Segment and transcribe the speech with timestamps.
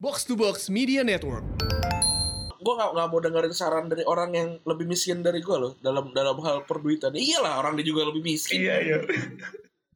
[0.00, 1.44] Box to Box Media Network.
[2.60, 6.08] gue gak, nggak mau dengerin saran dari orang yang lebih miskin dari gue loh dalam
[6.16, 7.12] dalam hal perduitan.
[7.12, 8.64] Iyalah orang dia juga lebih miskin.
[8.64, 8.96] Iya iya.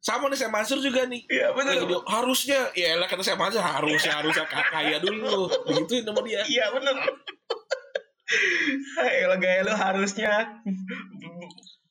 [0.05, 1.25] sama nih saya Mansur juga nih.
[1.25, 1.73] Iya benar.
[1.73, 2.59] Lagi dia, harusnya.
[2.77, 5.49] Ya lah kata saya Mansur harusnya harusnya kaya dulu.
[5.73, 6.41] Begitu nama dia.
[6.45, 6.95] Iya benar.
[9.01, 10.33] Hai, kalau gaya lu harusnya.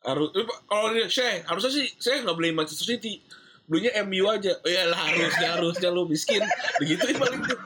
[0.07, 0.29] Harus
[0.71, 3.27] kalau dia saya harusnya sih saya nggak beli Manchester City.
[3.67, 4.55] Belinya MU aja.
[4.63, 6.47] Oh, ya lah harusnya harusnya lu miskin.
[6.79, 7.59] Begitu paling tuh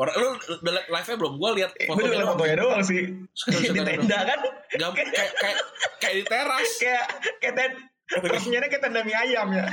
[0.00, 0.28] orang lu
[0.62, 3.02] udah liat live nya belum gue lihat gue juga liat fotonya doang sih.
[3.48, 4.40] Di tenda kan
[4.72, 5.58] Gak, kayak kayak
[6.00, 7.04] kayak di teras kayak
[7.38, 7.70] kayak ten
[8.18, 9.66] posisinya kayak tenda mie ayam ya.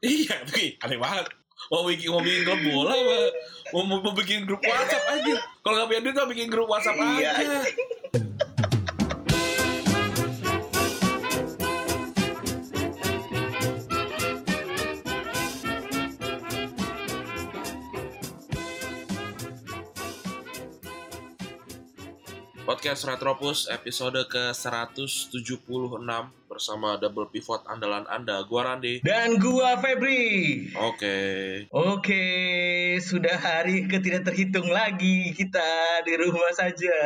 [0.00, 1.28] Iya, tapi aneh banget.
[1.68, 2.92] Mau bikin mau bikin klub bola?
[3.76, 5.36] Mau, mau, mau bikin grup WhatsApp aja.
[5.60, 7.30] Kalau nggak punya duit mah bikin grup WhatsApp Iya.
[7.36, 7.58] aja.
[22.80, 26.00] Podcast Retropus episode ke-176
[26.48, 29.04] bersama double pivot andalan Anda, gua Randi.
[29.04, 30.64] Dan gua Febri.
[30.72, 31.20] Oke.
[31.76, 32.24] Oke,
[33.04, 36.96] sudah hari ketidak terhitung lagi kita di rumah saja.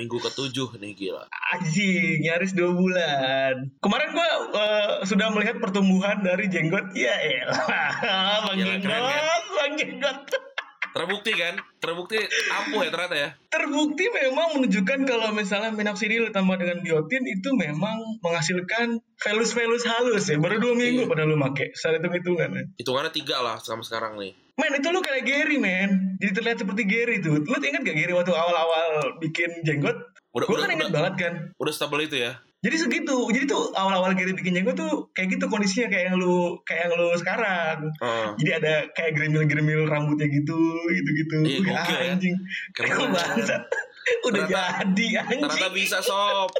[0.00, 1.28] Minggu ketujuh nih gila.
[1.60, 3.68] Anjing, nyaris dua bulan.
[3.84, 6.88] Kemarin gua eh, sudah melihat pertumbuhan dari jenggot.
[6.96, 9.44] Ya elah, Bang Jenggot, kan?
[9.60, 10.51] Bang Jenggot.
[10.92, 11.56] Terbukti kan?
[11.80, 12.20] Terbukti
[12.52, 13.28] ampuh ya ternyata ya.
[13.48, 20.36] Terbukti memang menunjukkan kalau misalnya minoxidil ditambah dengan biotin itu memang menghasilkan velus-velus halus ya.
[20.36, 21.10] Baru dua minggu Iya.
[21.10, 21.72] pada lu make.
[21.72, 22.64] Saya hitung-hitungan ya.
[22.76, 24.36] Hitungannya tiga lah sama sekarang nih.
[24.60, 28.12] Men itu lu kayak Gary men Jadi terlihat seperti Gary tuh Lu ingat gak Gary
[28.12, 29.96] waktu awal-awal bikin jenggot?
[30.36, 32.36] Udah Gue udah kan ingat udah, banget kan udah stabil itu ya.
[32.62, 36.62] Jadi segitu Jadi tuh awal-awal Gary bikin jenggot tuh Kayak gitu kondisinya kayak yang lu
[36.62, 38.28] Kayak yang lu sekarang Heeh.
[38.38, 42.14] Jadi ada kayak geremil-geremil rambutnya gitu Gitu-gitu Iya, ya.
[42.14, 42.38] anjing
[42.70, 43.10] Keren.
[43.10, 43.62] Bangsat.
[44.26, 46.50] Udah Ternyata- jadi anjing Ternyata bisa sob.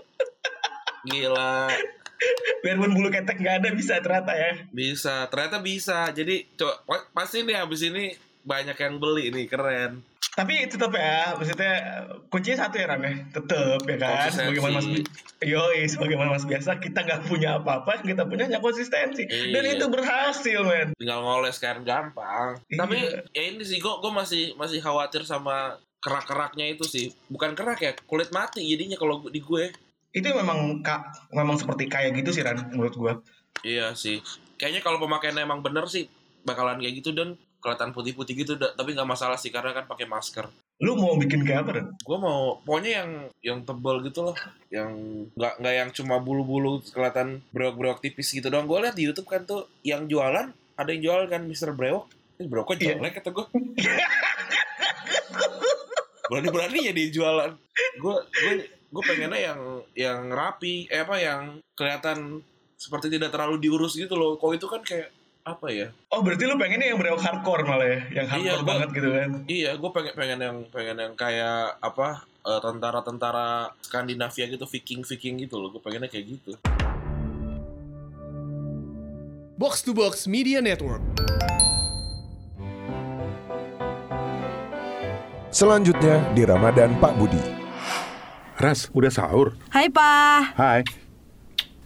[1.04, 1.71] Gila.
[2.60, 5.26] Biarpun bulu ketek gak ada bisa ternyata ya Bisa.
[5.26, 6.10] Ternyata bisa.
[6.10, 10.03] Jadi coba pasti nih habis ini banyak yang beli nih keren.
[10.32, 11.75] Tapi tetap ya, maksudnya
[12.32, 14.32] kuncinya satu ya Ran ya, tetap ya kan.
[14.32, 14.88] Sebagaimana mas,
[15.44, 19.28] yoi, sebagaimana mas biasa kita nggak punya apa-apa, kita punya hanya konsistensi.
[19.28, 19.76] Dan Iya.
[19.76, 20.97] itu berhasil men.
[20.97, 22.56] Tinggal ngoles kan gampang.
[22.72, 22.81] Iya.
[22.81, 22.97] Tapi
[23.37, 27.12] ya ini sih gue gue masih masih khawatir sama kerak-keraknya itu sih.
[27.28, 29.69] Bukan kerak ya, kulit mati jadinya kalau di gue.
[30.16, 33.12] Itu memang kak, memang seperti kayak gitu sih Ran, menurut gua.
[33.64, 34.25] Iya sih.
[34.56, 36.09] Kayaknya kalau pemakaiannya emang bener sih
[36.44, 38.53] bakalan kayak gitu dan kelihatan putih-putih gitu.
[38.59, 40.50] Tapi nggak masalah sih karena kan pakai masker.
[40.83, 41.71] Lu mau bikin kayak apa?
[42.03, 44.37] Gue mau pokoknya yang yang tebal gitu loh,
[44.75, 44.91] yang
[45.39, 48.67] nggak nggak yang cuma bulu-bulu kelihatan brewok-brewok tipis gitu doang.
[48.67, 52.11] Gue lihat di YouTube kan tuh yang jualan ada yang jual kan Mister Brewok.
[52.43, 52.99] Ini brewok kok Iya.
[52.99, 53.47] jelek kata gue.
[56.33, 57.50] Berani-berani ya dia jualan.
[58.00, 59.61] Gue gue gue pengennya yang
[59.94, 62.43] yang rapi, eh apa yang kelihatan
[62.75, 64.34] seperti tidak terlalu diurus gitu loh.
[64.41, 65.91] Kok itu kan kayak apa ya?
[66.08, 69.08] Oh berarti lu pengennya yang berewok hardcore malah ya, yang hardcore Iya, gua- banget gitu
[69.10, 69.30] kan?
[69.44, 72.08] Iya, gue pengen pengen yang pengen yang kayak apa
[72.42, 73.47] eh, tentara-tentara
[73.81, 75.70] Skandinavia gitu, Viking-Viking gitu loh.
[75.70, 76.54] Gue pengennya kayak gitu.
[79.54, 81.02] Box to Box Media Network.
[85.48, 87.42] Selanjutnya di Ramadan Pak Budi.
[88.56, 89.58] Ras, udah sahur?
[89.69, 90.81] Hai Pa, Hai.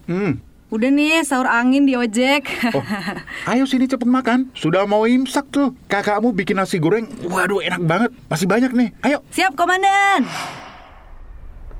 [0.06, 2.46] Hmm, udah nih sahur angin di ojek.
[2.76, 2.84] oh,
[3.50, 4.50] ayo sini cepet makan.
[4.52, 5.74] Sudah mau imsak tuh.
[5.86, 8.10] Kakakmu bikin nasi goreng, waduh enak banget.
[8.26, 8.88] Masih banyak nih.
[9.06, 9.22] Ayo.
[9.30, 10.26] Siap komandan.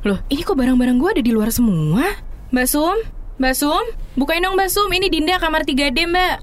[0.07, 2.07] Loh, ini kok barang-barang gue ada di luar semua?
[2.55, 2.99] Mbak Sum?
[3.43, 3.85] Mbak Sum?
[4.15, 6.37] Bukain dong Mbak Sum, ini Dinda kamar 3D Mbak.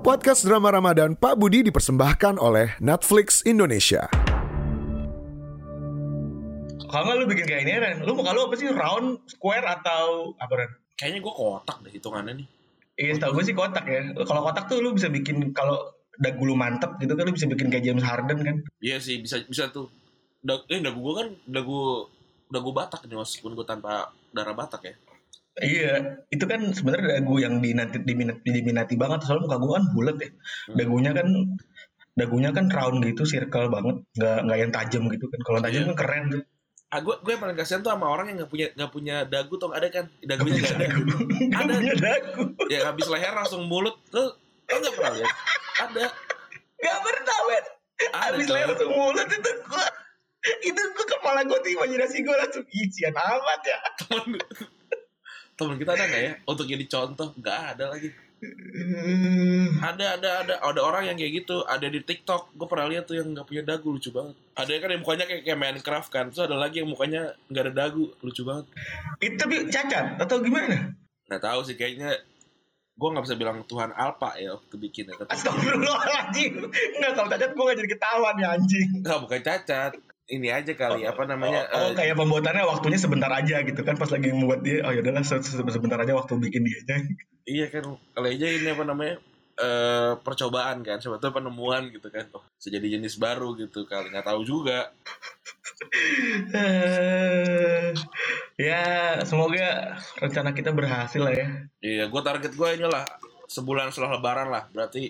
[0.00, 4.19] Podcast drama Ramadan Pak Budi dipersembahkan oleh Netflix Indonesia.
[6.90, 10.34] Kalau nggak lu bikin kayak ini Ran, lu muka lu apa sih round, square atau
[10.36, 10.70] apa Ran?
[10.98, 12.46] Kayaknya gue kotak deh hitungannya nih.
[13.00, 14.00] Iya, setahu gue sih kotak ya.
[14.26, 15.78] Kalau kotak tuh lu bisa bikin kalau
[16.20, 18.56] dagu lu mantep gitu kan lu bisa bikin kayak James Harden kan.
[18.82, 19.88] Iya sih, bisa bisa tuh.
[20.44, 22.04] Da, eh, dagu gue kan dagu
[22.50, 24.94] dagu Batak nih meskipun gue tanpa darah Batak ya.
[25.60, 25.92] Iya,
[26.30, 29.24] itu kan sebenarnya dagu yang diminati, diminati, diminati banget.
[29.24, 30.30] Soalnya muka gue kan bulat ya.
[30.76, 31.28] Dagunya kan
[32.16, 35.40] dagunya kan round gitu, circle banget, nggak nggak yang tajam gitu kan.
[35.46, 35.88] Kalau tajam Iya.
[35.92, 36.42] kan keren tuh.
[36.90, 39.70] Ah, gue gue paling kasihan tuh sama orang yang nggak punya nggak punya dagu tuh
[39.70, 40.10] ada kan?
[40.26, 41.02] Dagunya Nggak ada dagu.
[41.54, 41.74] Ada.
[41.94, 42.42] dagu.
[42.66, 43.94] ya habis leher langsung mulut.
[44.10, 44.34] Lo
[44.66, 45.30] lo nggak pernah lihat?
[45.86, 46.06] Ada.
[46.80, 47.38] Gak pernah.
[48.10, 49.86] Ada, Habis leher langsung mulut itu gua
[50.66, 53.78] itu gua kepala gue tuh imajinasi gue langsung isian amat ya.
[54.02, 54.40] temen
[55.54, 56.32] temen kita ada nggak ya?
[56.48, 57.28] Untuk jadi contoh?
[57.38, 58.08] Nggak ada lagi
[58.40, 61.60] Eh, Ada ada ada ada orang yang kayak gitu.
[61.68, 62.56] Ada di TikTok.
[62.56, 64.32] Gue pernah lihat tuh yang nggak punya dagu lucu banget.
[64.56, 66.24] Ada kan yang mukanya kayak, kayak Minecraft kan.
[66.32, 68.66] Terus ada lagi yang mukanya nggak ada dagu lucu banget.
[69.20, 70.96] itu tapi cacat atau gimana?
[71.28, 72.16] Nggak tahu sih kayaknya
[73.00, 76.52] gue nggak bisa bilang Tuhan Alpa ya waktu bikinnya tapi Astagfirullahaladzim.
[76.96, 78.88] Enggak kalau cacat gue gak jadi ketahuan ya anjing.
[79.04, 79.92] nggak bukan cacat
[80.30, 83.94] ini aja kali apa namanya Oh, oh, eh, kayak pembuatannya waktunya sebentar aja gitu kan
[83.94, 86.96] pas lagi membuat dia oh ya se- sebentar aja waktu bikin dia aja.
[87.50, 87.82] iya kan
[88.12, 89.18] kali aja ini apa namanya
[89.56, 94.40] eh percobaan kan sebetulnya penemuan gitu kan oh sejadi jenis baru gitu kali nggak tahu
[94.42, 94.88] juga
[96.50, 97.90] Eh,
[98.56, 98.82] ya
[99.22, 101.46] semoga rencana kita berhasil lah ya.
[101.80, 103.04] iya gue target gue inilah
[103.46, 105.08] sebulan setelah lebaran lah berarti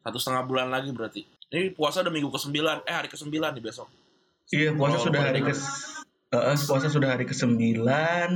[0.00, 1.20] satu setengah bulan lagi berarti
[1.50, 3.88] ini puasa udah minggu ke sembilan eh hari ke sembilan nih besok
[4.52, 5.54] Iya puasa Oh, sudah hari ke
[6.34, 8.30] Eh, puasa sudah hari ke sembilan.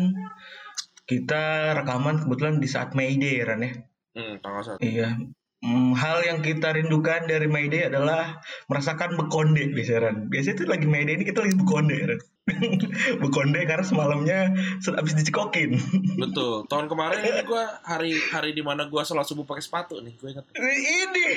[1.03, 3.73] Kita rekaman kebetulan di saat May Day Ran ya.
[4.15, 5.19] hmm, tanggal satu Iya.
[5.59, 8.39] Hmm, hal yang kita rindukan dari May Day adalah
[8.71, 10.17] merasakan bekonde biasanya Ran.
[10.31, 12.21] Biasanya tuh lagi May Day ini kita lagi bekonde Ran.
[13.25, 14.39] bekonde karena semalamnya
[14.79, 15.75] sudah habis dicekokin.
[16.23, 20.17] betul tahun kemarin ini gue hari hari di mana gue sholat subuh pakai sepatu nih
[20.17, 21.29] gue ingat ini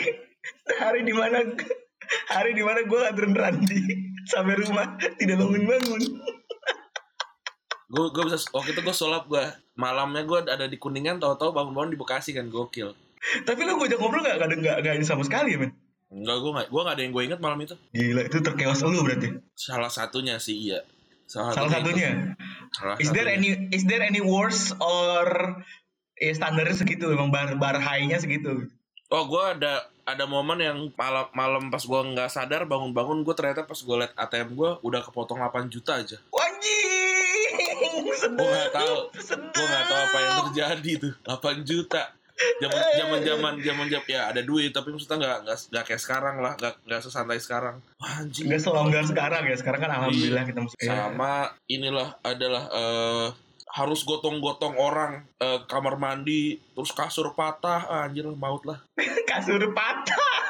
[0.79, 1.43] hari di mana
[2.31, 6.01] hari di mana gue Randi sampai rumah tidak bangun bangun.
[7.87, 9.43] gue gue bisa waktu itu gue sulap gue
[9.75, 12.95] malamnya gue ada di kuningan tahu-tahu bangun-bangun di bekasi kan gokil
[13.45, 15.71] Tapi lu gue ajak ngobrol gak, gak, gak, gak ini sama sekali ya men?
[16.07, 18.99] enggak gue nggak gue nggak ada yang gue inget malam itu Gila itu terkeos lu
[18.99, 19.27] berarti.
[19.53, 20.79] salah satunya sih iya
[21.23, 21.75] salah, Salah itu.
[21.79, 22.09] satunya.
[22.69, 23.55] salah Is there satunya.
[23.55, 25.27] any is there any worse or
[26.15, 28.67] ya standarnya segitu memang bar bar high-nya segitu.
[29.07, 33.63] oh gue ada ada momen yang malam malam pas gue nggak sadar bangun-bangun gue ternyata
[33.63, 36.17] pas gue liat ATM gue udah kepotong 8 juta aja.
[38.21, 38.37] Sedap.
[38.37, 42.03] gue nggak tahu gue nggak tahu apa yang terjadi tuh 8 juta
[42.61, 46.53] zaman zaman zaman zaman ya ada duit tapi maksudnya nggak nggak nggak kayak sekarang lah
[46.57, 49.55] nggak nggak sesantai sekarang Wah, anjing Nggak selonggar sekarang ya.
[49.57, 53.27] Sekarang kan alhamdulillah kita masih sama inilah adalah eh,
[53.71, 58.83] harus gotong-gotong orang eh, kamar mandi terus kasur patah ah, anjir maut lah
[59.29, 60.40] kasur patah.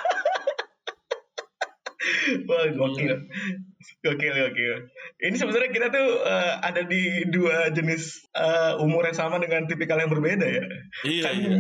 [2.50, 3.14] Wah gokil.
[4.02, 4.74] Gokil gokil.
[5.22, 10.02] Ini sebenarnya kita tuh eh, ada di dua jenis eh, umur yang sama dengan tipikal
[10.02, 10.64] yang berbeda ya.
[11.06, 11.58] iya kan iya.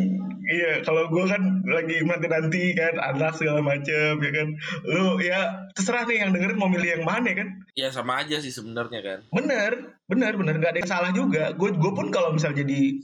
[0.51, 4.47] iya kalau gue kan lagi nanti nanti kan anak segala macem ya kan.
[4.85, 7.47] Lu ya terserah nih yang dengerin mau milih yang mana kan.
[7.77, 9.19] Ya sama aja sih sebenarnya kan.
[9.29, 10.55] Bener bener bener.
[10.57, 11.53] Nggak ada yang salah juga.
[11.53, 12.97] Gue gue pun kalau misal jadi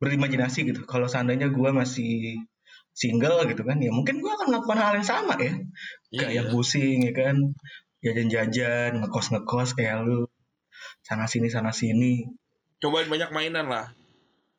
[0.00, 2.40] berimajinasi gitu kalau seandainya gue masih
[3.00, 5.56] single gitu kan ya mungkin gue akan melakukan hal yang sama ya
[6.12, 6.20] Iya.
[6.28, 7.36] kayak pusing ya kan
[8.04, 10.28] jajan-jajan ngekos ngekos kayak lu
[11.00, 12.28] sana sini sana sini
[12.78, 13.88] cobain banyak mainan lah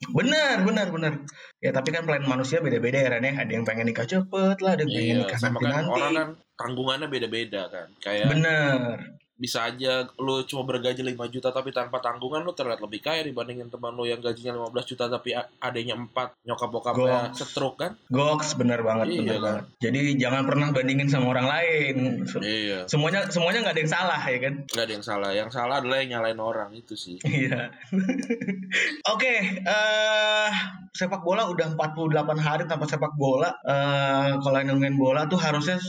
[0.01, 1.13] Benar, benar, benar.
[1.61, 3.45] Ya tapi kan plan manusia beda-beda ya Ren ya.
[3.45, 5.93] Ada yang pengen nikah cepet lah, ada yang pengen iya nikah sama nanti kan nanti.
[5.93, 8.97] orang kan tanggungannya beda-beda kan kayak Benar.
[9.41, 13.67] Bisa aja lu cuma bergaji 5 juta tapi tanpa tanggungan lu terlihat lebih kaya dibandingin
[13.67, 18.85] teman lu yang gajinya 15 juta tapi adanya 4 nyokap bokapnya stroke kan Goks benar
[18.85, 19.41] banget, Iya, benar kan?
[19.41, 19.63] banget.
[19.81, 21.95] Jadi jangan pernah bandingin sama orang lain.
[22.37, 24.53] Iya Semuanya semuanya nggak ada yang salah ya kan.
[24.69, 27.73] nggak ada yang salah yang salah adalah yang nyalain orang itu sih Iya.
[29.11, 30.51] Oke, eh
[30.93, 33.49] sepak bola udah 48 hari tanpa sepak bola.
[33.63, 35.81] Eh kalau main bola tuh harusnya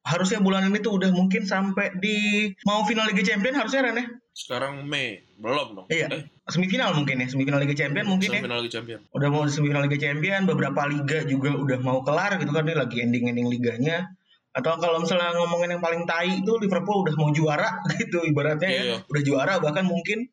[0.00, 4.06] harusnya bulan ini tuh udah mungkin sampai di mau final Liga Champion harusnya Ren ya.
[4.32, 6.06] sekarang Mei belum dong Iya.
[6.08, 8.40] eh, Semifinal mungkin ya, semifinal Liga Champion mungkin ya.
[8.40, 12.40] semifinal Liga Champion Udah mau di semifinal Liga Champion, beberapa liga juga udah mau kelar
[12.40, 14.08] gitu kan ini lagi ending-ending liganya.
[14.50, 18.82] Atau kalau misalnya ngomongin yang paling tai itu Liverpool udah mau juara gitu ibaratnya ya.
[18.82, 18.96] Iya.
[19.06, 20.26] Udah juara bahkan mungkin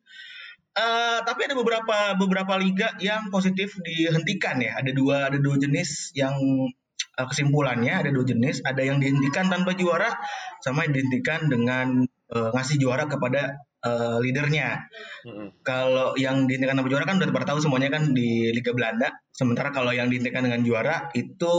[0.77, 4.77] Eh, tapi ada beberapa beberapa liga yang positif dihentikan ya.
[4.77, 6.37] Ada dua ada dua jenis yang
[7.25, 8.61] kesimpulannya ada dua jenis.
[8.61, 10.13] Ada yang dihentikan tanpa juara,
[10.61, 14.85] sama yang dihentikan dengan eh, ngasih juara kepada eh, leadernya.
[15.25, 15.63] Mm-mm.
[15.65, 19.09] Kalau yang dihentikan tanpa juara kan udah pada tahu semuanya kan di Liga Belanda.
[19.33, 21.55] Sementara kalau yang dihentikan dengan juara itu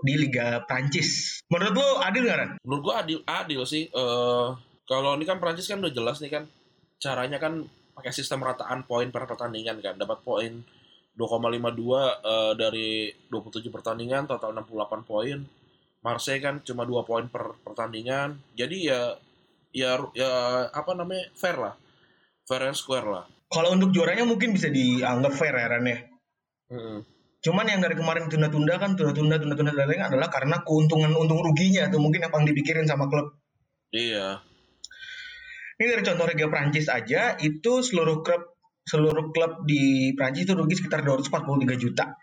[0.00, 1.40] di Liga Prancis.
[1.52, 2.50] Menurut lo adil nggak Ran?
[2.64, 4.48] menurut gua adil adil sih eh
[4.88, 6.44] kalau ini kan Prancis kan udah jelas nih kan
[7.00, 10.64] caranya kan pakai sistem rataan poin per pertandingan kan dapat poin
[11.16, 11.76] 2,52
[12.24, 15.38] eh, dari 27 pertandingan total 68 poin
[16.02, 19.00] Marseille kan cuma 2 poin per pertandingan jadi ya
[19.72, 20.30] ya ya
[20.72, 21.74] apa namanya fair lah
[22.48, 26.00] fair and square lah Kalau untuk juaranya mungkin bisa dianggap fair ya Ran ya.
[26.72, 27.04] Mm-mm.
[27.44, 32.00] Cuman yang dari kemarin tunda-tunda kan tunda-tunda tunda-tunda tunda adalah karena keuntungan untung ruginya tuh
[32.00, 33.36] mungkin yang paling dipikirin sama klub.
[33.92, 34.40] iya
[35.76, 38.51] Ini dari contoh Liga Prancis aja itu seluruh klub
[38.86, 42.14] seluruh klub di Prancis itu rugi sekitar 243 juta.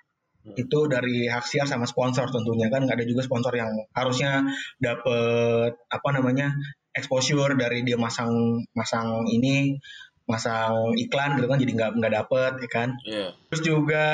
[0.56, 4.44] Itu dari hak siar sama sponsor tentunya kan nggak ada juga sponsor yang harusnya
[4.82, 6.56] dapet apa namanya
[6.96, 9.78] exposure dari dia masang masang ini
[10.26, 13.28] masang iklan gitu kan jadi nggak nggak dapet ya kan Iya.
[13.50, 14.06] terus juga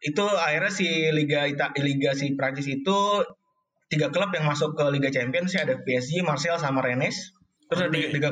[0.00, 2.98] itu akhirnya si liga Ita liga si Prancis itu
[3.88, 7.30] tiga klub yang masuk ke Liga Champions sih ada PSG, Marseille sama Rennes.
[7.70, 8.30] Terus ada tiga, tiga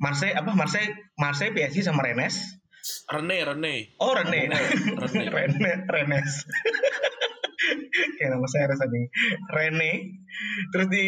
[0.00, 2.36] Marseille apa Marseille Marseille PSG sama Rennes.
[3.08, 3.96] Rene, Rene.
[4.00, 5.24] Oh Rene, Rene.
[5.32, 6.30] Rene, Rennes.
[8.18, 9.04] Kayak nama saya nih.
[9.48, 9.92] Rene.
[10.74, 11.04] Terus di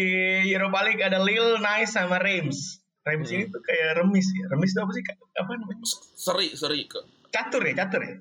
[0.48, 2.80] Europa League ada Lille, Nice sama Reims.
[3.06, 4.50] Reims ini tuh kayak remis ya.
[4.50, 5.02] Remis itu apa sih?
[5.38, 5.86] Apa namanya?
[6.18, 6.90] Seri, seri.
[6.90, 8.14] Ke- Catur ya, catur ya.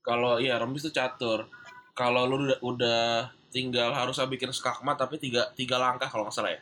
[0.00, 1.44] Kalau iya remis itu catur.
[1.92, 3.04] Kalau lu udah, udah
[3.52, 6.60] tinggal harusnya bikin skakmat tapi tiga tiga langkah kalau nggak salah ya.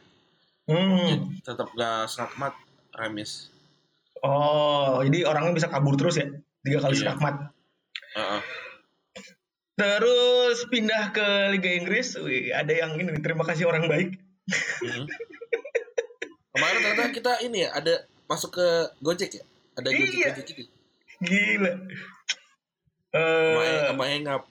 [0.67, 1.39] Hmm.
[1.43, 2.55] Tetap gak skakmat
[2.95, 3.49] remis.
[4.19, 6.31] Oh, jadi orangnya bisa kabur terus ya?
[6.63, 7.03] Tiga kali Iya.
[7.11, 7.35] skakmat.
[8.15, 8.41] Heeh.
[9.73, 14.15] Terus pindah ke Liga Inggris, wih, ada yang ini, terima kasih orang baik.
[14.79, 15.07] Hmm.
[16.53, 17.95] Kemarin ternyata kita ini ya ada
[18.25, 18.67] masuk ke
[19.01, 19.45] Gojek ya.
[19.75, 20.29] Ada Gojek Iya.
[20.31, 20.63] Gojek itu.
[21.19, 21.73] Gila.
[23.11, 24.43] Sama Eh, sama Engap.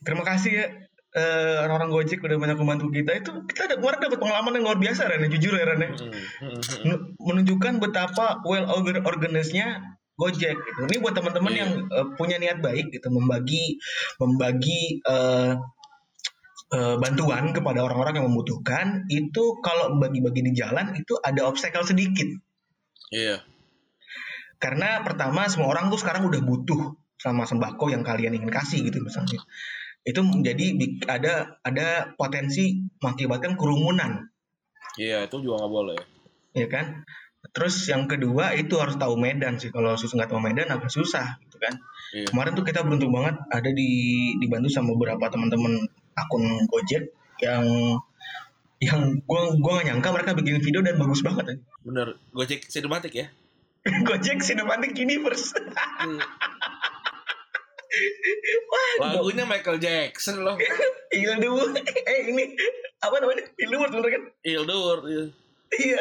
[0.00, 0.66] terima kasih ya
[1.12, 3.10] eh, orang-orang Gojek udah banyak membantu kita.
[3.20, 5.80] Itu kita ada kemarin dapat pengalaman yang luar biasa Ren, jujur ya Ren.
[5.80, 5.90] ya.
[5.92, 6.82] Hmm, hmm, hmm.
[6.88, 10.80] Men- Menunjukkan betapa well organ- organized-nya Gojek gitu.
[10.88, 11.60] Ini buat teman-teman Iya.
[11.64, 13.80] yang eh, punya niat baik gitu membagi
[14.16, 15.52] membagi eh,
[16.72, 22.24] bantuan kepada orang-orang yang membutuhkan itu kalau bagi-bagi di jalan itu ada obstacle sedikit.
[23.12, 23.44] Iya.
[24.56, 29.04] Karena pertama semua orang tuh sekarang udah butuh sama sembako yang kalian ingin kasih gitu
[29.04, 29.44] misalnya.
[30.02, 30.74] Itu menjadi
[31.06, 34.26] ada ada potensi mengakibatkan kerumunan,
[34.98, 35.98] Iya, itu juga nggak boleh.
[36.52, 37.06] ya kan?
[37.54, 39.70] Terus yang kedua itu harus tahu medan sih.
[39.74, 41.74] Kalau susah nggak tahu medan agak susah, gitu kan?
[42.14, 42.26] Iya.
[42.30, 43.90] Kemarin tuh kita beruntung banget ada di
[44.38, 47.10] dibantu sama beberapa teman-teman akun Gojek
[47.42, 47.64] yang
[48.82, 51.44] yang gua gua gak nyangka mereka bikin video dan bagus banget.
[51.46, 51.56] ya.
[51.82, 53.26] Bener, Gojek Cinematic ya.
[54.06, 55.54] Gojek Cinematic Universe.
[58.98, 60.56] Wah, Lagunya Michael Jackson loh.
[61.12, 62.56] Ildu eh ini
[62.98, 64.98] apa namanya Ildu bener kan Ildur.
[65.04, 65.24] Iya.
[65.72, 66.00] iya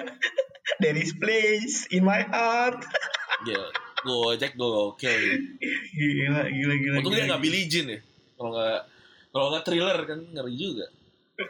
[0.80, 2.80] there is place in my heart
[3.44, 3.64] Iya.
[4.02, 5.22] Gojek gokil.
[5.92, 7.30] gila gila gila Untung dia gila.
[7.36, 8.00] nggak Billie Jean ya.
[8.36, 8.80] Kalau nggak
[9.32, 10.88] kalau nggak thriller kan ngeri juga.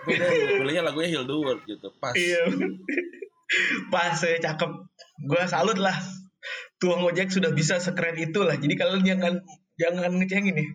[0.08, 1.88] Dia pilihnya lagunya Hildur gitu.
[1.98, 2.14] Pas.
[2.14, 2.42] iya
[3.92, 4.72] pas saya cakep
[5.28, 5.96] gua salut lah
[6.80, 9.34] tuang ojek sudah bisa sekeren itu lah jadi kalian jangan
[9.82, 10.68] jangan ngecengin nih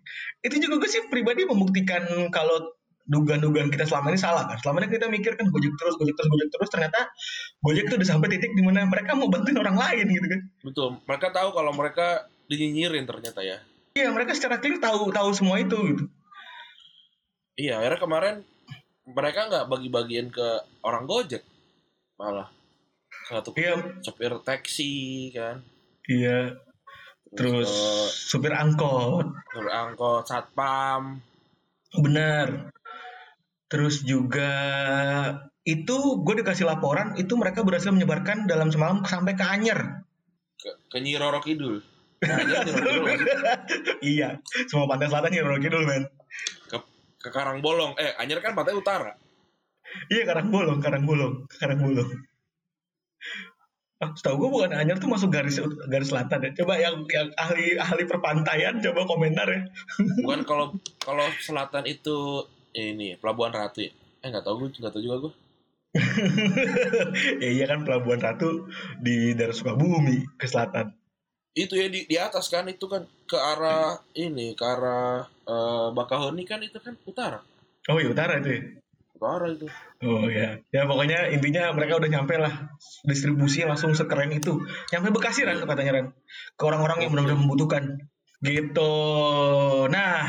[0.42, 2.02] itu juga gue sih pribadi membuktikan
[2.34, 2.74] kalau
[3.06, 6.26] dugaan-dugaan kita selama ini salah kan selama ini kita mikir kan gojek terus gojek terus
[6.26, 7.00] gojek terus ternyata
[7.62, 10.88] gojek tuh udah sampai titik di mana mereka mau bantuin orang lain gitu kan Betul.
[11.06, 13.62] Mereka tahu kalau mereka dinyinyirin ternyata ya.
[13.94, 16.04] Iya mereka secara clear tahu tahu semua itu gitu.
[17.56, 18.34] Iya, akhirnya kemarin
[19.06, 20.48] mereka nggak bagi-bagiin ke
[20.82, 21.46] orang Gojek.
[22.18, 22.50] Malah
[23.30, 25.62] satu Iya sopir taksi kan.
[26.10, 26.58] iya.
[27.36, 27.68] Terus
[28.26, 31.20] supir angkot supir angkot, satpam.
[32.00, 32.72] benar.
[33.66, 34.52] Terus juga
[35.66, 39.80] itu gue dikasih laporan itu mereka berhasil menyebarkan dalam semalam sampai ke Anyer.
[40.56, 41.82] ke, ke Nyi Roro Kidul.
[42.24, 43.28] Nah, Nyi Roro Kidul nggak sih?
[44.16, 44.28] iya,
[44.70, 46.04] semua pantai selatan ya Rocky dulu men.
[46.66, 46.78] ke,
[47.20, 47.98] ke Karangbolong.
[47.98, 49.12] Eh, Anyer kan pantai utara.
[50.08, 52.10] Iya Karangbolong, Karangbolong, Karangbolong.
[53.96, 55.56] Ah, setahu gue bukan Anyer tuh masuk garis
[55.88, 56.50] garis selatan ya.
[56.52, 59.64] Coba yang yang ahli ahli perpantaian coba komentar ya.
[60.24, 62.44] Bukan kalau kalau selatan itu
[62.76, 63.92] ini Pelabuhan Ratu ya.
[64.20, 65.32] Eh nggak tahu gue nggak tahu juga gue.
[67.40, 68.68] ya iya kan Pelabuhan Ratu
[69.00, 70.92] di daerah Sukabumi ke selatan.
[71.56, 76.44] Itu ya di, di atas kan itu kan ke arah ini ke arah eh, Bakahuni
[76.44, 77.40] kan itu kan utara.
[77.88, 78.60] Oh iya utara itu ya.
[79.16, 79.66] Utara itu.
[80.04, 80.60] Oh ya.
[80.68, 82.68] Ya pokoknya intinya mereka udah nyampe lah.
[83.08, 84.60] Distribusi langsung sekeren itu.
[84.92, 86.06] Nyampe Bekasi Ran katanya Ran.
[86.54, 87.84] Ke orang-orang yang benar-benar membutuhkan.
[88.44, 88.92] Gitu.
[89.88, 90.28] Nah,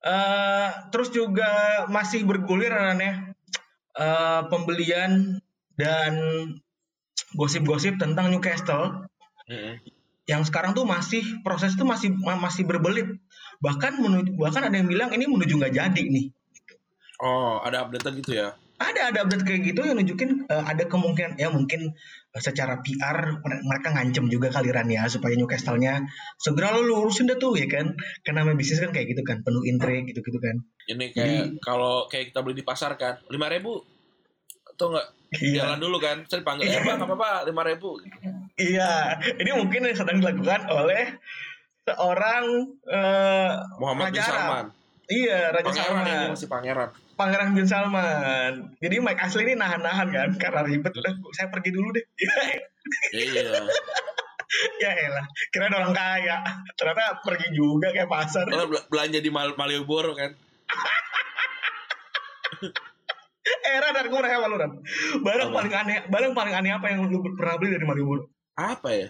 [0.00, 3.14] eh terus juga masih bergulir Ran ya.
[3.94, 5.38] Eh, pembelian
[5.78, 6.12] dan
[7.38, 9.06] gosip-gosip tentang Newcastle
[9.46, 9.78] Mm-mm.
[10.26, 13.06] yang sekarang tuh masih proses itu masih ma- masih berbelit
[13.62, 16.26] bahkan menuju bahkan ada yang bilang ini menuju nggak jadi nih
[17.22, 18.50] Oh, ada update gitu ya.
[18.74, 21.94] ada ada update kayak gitu yang nunjukin eh, ada kemungkinan ya mungkin
[22.34, 26.02] eh, secara PR mere- mereka ngancem juga kaliran ya supaya Newcastle-nya
[26.36, 27.94] segera lo lurusin dah tuh ya kan
[28.26, 30.58] karena namanya bisnis kan kayak gitu kan penuh intrik gitu gitu kan
[30.90, 33.78] Ini kayak kalau kayak kita beli di pasar kan, lima ribu
[34.74, 35.06] atau enggak
[35.38, 37.94] iya jalan dulu kan, saya dipanggil, eh bang apa apa lima ribu.
[38.58, 41.14] iya ini mungkin yang sedang dilakukan oleh
[41.86, 42.44] seorang
[42.90, 44.26] eh, Muhammad Raja bin.
[44.26, 44.66] Salman.
[45.04, 46.32] Iya, Raja Pangeran ini Salman.
[46.34, 46.90] masih pangeran.
[47.14, 48.74] Pangeran bin Salman.
[48.78, 52.04] Jadi Mike Ashley ini nahan-nahan kan karena ribet udah saya pergi dulu deh.
[53.16, 53.64] Iya.
[54.84, 56.44] ya elah, kira orang kaya.
[56.76, 58.44] Ternyata pergi juga kayak pasar.
[58.44, 60.36] Kalau bel- belanja di Mal Malioboro kan.
[63.64, 64.72] Ran, Ran, gue sama lu, Ran.
[65.24, 65.56] Barang Apa?
[65.64, 68.28] paling aneh, barang paling aneh apa yang lu pernah beli dari Malioboro?
[68.56, 69.08] Apa ya?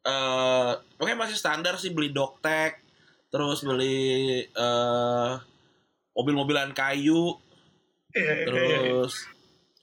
[0.00, 2.80] Eh, oke masih standar sih beli doktek,
[3.28, 5.32] terus beli eh
[6.12, 7.38] mobil-mobilan kayu,
[8.10, 8.44] Iya, iya, iya.
[8.46, 9.14] terus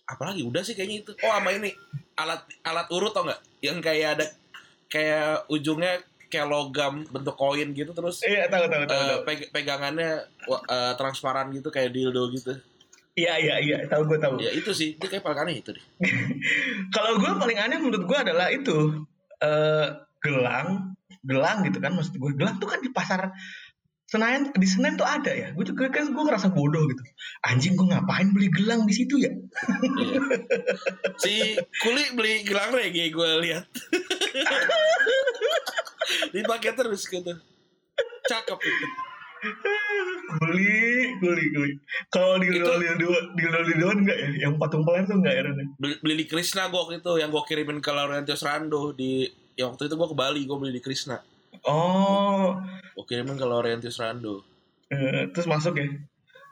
[0.03, 1.11] apalagi udah sih kayaknya itu.
[1.19, 1.71] Oh sama ini
[2.15, 3.39] alat alat urut tau nggak?
[3.59, 4.25] Yang kayak ada
[4.87, 8.99] kayak ujungnya kayak logam bentuk koin gitu terus Iya, tahu tahu tahu.
[8.99, 9.17] tahu.
[9.23, 12.51] peg- pegangannya eh, transparan gitu kayak dildo gitu.
[13.17, 14.37] Iya, iya, iya, tahu gue tahu.
[14.37, 15.85] Ya itu sih, itu kayak paling aneh itu deh.
[16.93, 19.01] Kalau gue paling aneh menurut gue adalah itu
[19.39, 19.87] eh
[20.21, 20.93] gelang,
[21.23, 22.31] gelang gitu kan maksud gue.
[22.37, 23.33] Gelang tuh kan di pasar
[24.07, 25.51] Senayan di Senen tuh ada ya.
[25.51, 27.03] Gue juga kan gue ngerasa bodoh gitu.
[27.43, 29.35] Anjing gue ngapain beli gelang di situ ya?
[29.99, 30.19] Iya.
[31.19, 33.67] Si Kuli beli gelang reggae gue lihat.
[36.33, 37.35] Dipakai terus gitu.
[38.31, 38.87] Cakep itu.
[40.39, 40.71] Guli,
[41.19, 41.71] guli, guli.
[42.07, 44.29] Kalau di dildo di dildo enggak ya?
[44.47, 45.41] Yang patung peler tuh enggak ya?
[45.77, 49.27] Beli, beli di Krishna gue waktu itu yang gue kirimin ke Laurentius Rando di
[49.59, 51.19] yang waktu itu gue ke Bali gue beli di Krishna.
[51.63, 52.57] Oh,
[52.91, 54.41] Gue kirimin ke Laurentius Rando.
[54.87, 55.85] eh, terus masuk ya?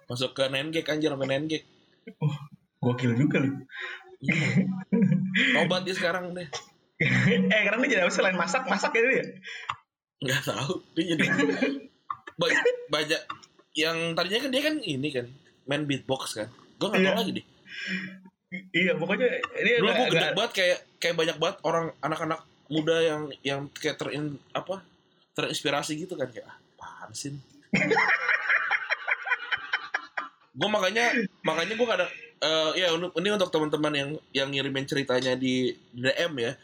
[0.06, 1.64] Masuk ke Nengek anjir sampai Nengek.
[2.78, 3.52] Gokil juga lu.
[5.54, 6.48] Tobat dia sekarang deh.
[6.98, 9.26] eh, karena dia jadi apa selain masak, masak ya dia?
[10.18, 10.74] Nggak tahu.
[10.94, 11.26] Dia jadi
[12.36, 13.22] ba- banyak
[13.74, 15.26] yang tadinya kan dia kan ini kan
[15.66, 16.48] main beatbox kan.
[16.78, 17.20] Gue nggak tahu Iya.
[17.20, 17.46] lagi deh.
[18.72, 23.22] Iya, pokoknya dia Dulu gue gede banget kayak kayak banyak banget orang anak-anak muda yang
[23.42, 24.82] yang kayak terin apa
[25.36, 27.36] terinspirasi gitu kan kayak ah, apaan sih?
[30.56, 31.12] gue makanya
[31.44, 36.56] makanya gue kadang eh ya ini untuk teman-teman yang yang ngirimin ceritanya di DM ya.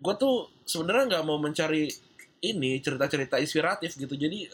[0.00, 1.88] Gue tuh sebenarnya nggak mau mencari
[2.44, 4.16] ini cerita-cerita inspiratif gitu.
[4.16, 4.48] Jadi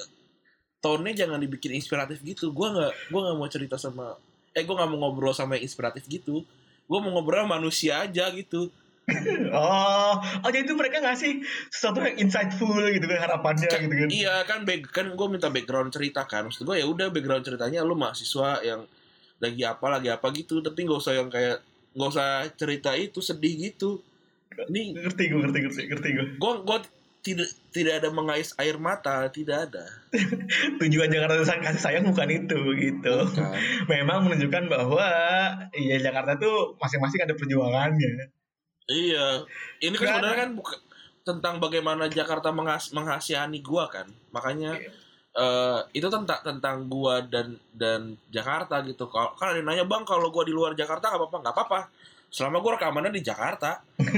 [0.83, 2.51] tone-nya jangan dibikin inspiratif gitu.
[2.51, 4.19] Gue nggak gue nggak mau cerita sama
[4.51, 6.43] eh gue nggak mau ngobrol sama yang inspiratif gitu.
[6.91, 8.71] Gue mau ngobrol sama manusia aja gitu.
[9.51, 14.09] Oh, oh jadi itu mereka ngasih sesuatu yang insightful gitu kan harapannya Kan- gitu kan.
[14.09, 16.47] Iya kan back, kan gue minta background cerita kan.
[16.47, 18.87] Maksud gue ya udah background ceritanya lu mahasiswa yang
[19.43, 20.63] lagi apa lagi apa gitu.
[20.63, 21.59] Tapi nggak usah yang kayak
[21.97, 23.99] nggak usah cerita itu sedih gitu.
[24.71, 26.27] Ini Ngerti gue, ngerti, ngerti, ngerti gue.
[26.39, 26.79] gue gue
[27.21, 29.85] tidak tidak ada mengais air mata tidak ada.
[30.81, 33.15] Tujuan Jakarta kasih sayang bukan itu gitu.
[33.27, 33.53] Bukan.
[33.91, 35.07] Memang menunjukkan bahwa
[35.75, 38.40] ya Jakarta tuh masing-masing ada perjuangannya.
[38.91, 39.47] Iya,
[39.87, 40.79] ini kan sebenarnya kan bukan
[41.23, 44.11] tentang bagaimana Jakarta menghas menghasihani gua kan.
[44.35, 44.75] Makanya
[45.31, 49.07] eh itu tentang tentang gua dan dan Jakarta gitu.
[49.07, 51.81] Kalau kan ada yang nanya bang kalau gua di luar Jakarta nggak apa-apa, nggak apa-apa.
[52.35, 53.79] Selama gua rekamannya di Jakarta.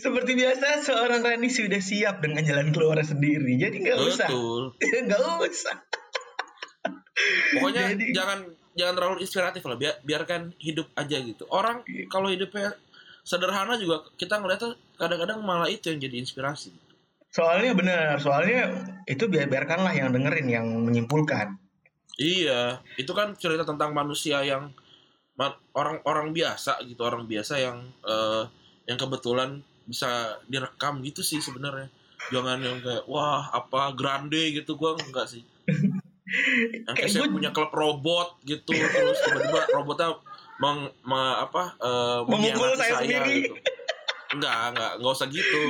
[0.00, 3.60] Seperti biasa seorang Rani sudah siap dengan jalan keluar sendiri.
[3.60, 4.28] Jadi nggak usah.
[4.32, 4.72] Betul.
[5.04, 5.76] Nggak usah.
[7.52, 9.76] Pokoknya Jadi- jangan jangan terlalu inspiratif lah.
[9.76, 11.44] Biar, biarkan hidup aja gitu.
[11.52, 12.08] Orang Iya.
[12.08, 12.74] kalau hidupnya
[13.22, 16.74] sederhana juga kita ngeliatnya kadang-kadang malah itu yang jadi inspirasi.
[17.32, 18.76] Soalnya benar, soalnya
[19.08, 21.56] itu biar biarkanlah yang dengerin yang menyimpulkan.
[22.20, 24.68] Iya, itu kan cerita tentang manusia yang
[25.72, 28.44] orang-orang biasa gitu, orang biasa yang eh,
[28.84, 31.88] yang kebetulan bisa direkam gitu sih sebenarnya.
[32.30, 35.42] Jangan yang kayak wah apa grande gitu gua enggak sih.
[36.88, 40.08] Yang kayak saya gua- punya klub robot gitu terus tiba-tiba robotnya
[40.58, 43.36] meng, ma- apa eh, Memukul mengkhianati saya sendiri.
[43.42, 43.54] gitu.
[44.32, 45.64] Enggak, enggak, enggak usah gitu.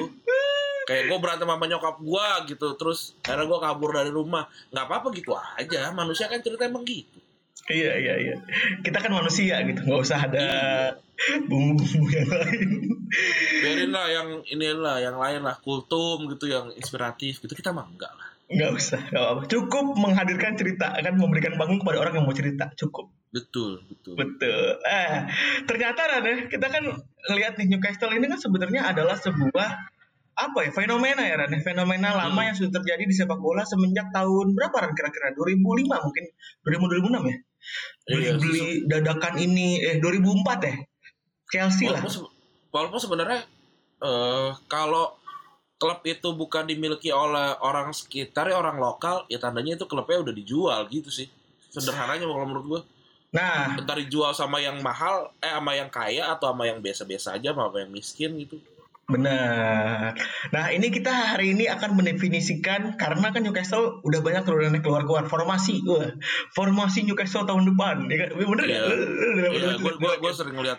[0.82, 4.44] Kayak gue berantem sama nyokap gue gitu, terus akhirnya gue kabur dari rumah.
[4.68, 7.18] Nggak apa-apa gitu aja, manusia kan cerita emang gitu.
[7.64, 8.36] Iya iya iya.
[8.80, 10.46] Kita kan manusia gitu, nggak usah ada
[11.46, 12.70] bumbu-bumbu yang lain.
[13.62, 18.08] biarin lah yang inilah yang lain lah kultum gitu yang inspiratif gitu kita mah enggak
[18.10, 19.42] lah Nggak usah, nggak apa-apa.
[19.46, 22.68] Cukup menghadirkan cerita, kan memberikan panggung kepada orang yang mau cerita.
[22.74, 23.08] Cukup.
[23.32, 24.76] betul betul Betul.
[24.84, 25.24] Eh,
[25.64, 26.84] ternyata Ran, ya, kita kan
[27.26, 29.68] ngelihat nih Newcastle ini kan sebenarnya adalah sebuah
[30.34, 31.64] apa ya fenomena ya Ran, ya?
[31.64, 32.48] fenomena lama Hmm.
[32.48, 35.64] yang sudah terjadi di sepak bola semenjak tahun berapa Ran kira-kira 2005
[36.04, 36.24] mungkin
[36.60, 37.36] 2000 2006 ya
[38.04, 40.74] beli, Iya, beli dadakan ini eh 2004 ya
[41.48, 42.32] Chelsea lah walaupun, se-
[42.68, 43.40] walaupun sebenarnya
[43.98, 45.16] eh kalau
[45.82, 50.34] klub itu bukan dimiliki oleh orang sekitar ya orang lokal ya tandanya itu klubnya udah
[50.34, 51.26] dijual gitu sih
[51.74, 52.80] sederhananya kalau menurut gua
[53.34, 57.50] nah entar dijual sama yang mahal eh sama yang kaya atau sama yang biasa-biasa aja
[57.50, 58.62] sama yang miskin gitu
[59.02, 60.14] Benar.
[60.54, 65.82] Nah, ini kita hari ini akan mendefinisikan karena kan Newcastle udah banyak turunannya keluar-keluar formasi.
[65.84, 66.14] Wah,
[66.54, 68.06] formasi Newcastle tahun depan.
[68.08, 68.28] Ya kan?
[68.38, 68.80] Bener Iya.
[68.80, 69.50] nggak?
[69.58, 70.78] Iya, gue gue gue sering ngeliat.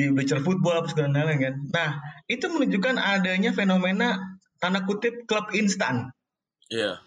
[0.00, 1.54] Di Bleacher Football apa segala macam kan.
[1.68, 1.90] Nah,
[2.24, 4.16] itu menunjukkan adanya fenomena
[4.56, 6.08] tanda kutip klub instan
[6.72, 7.04] Iya.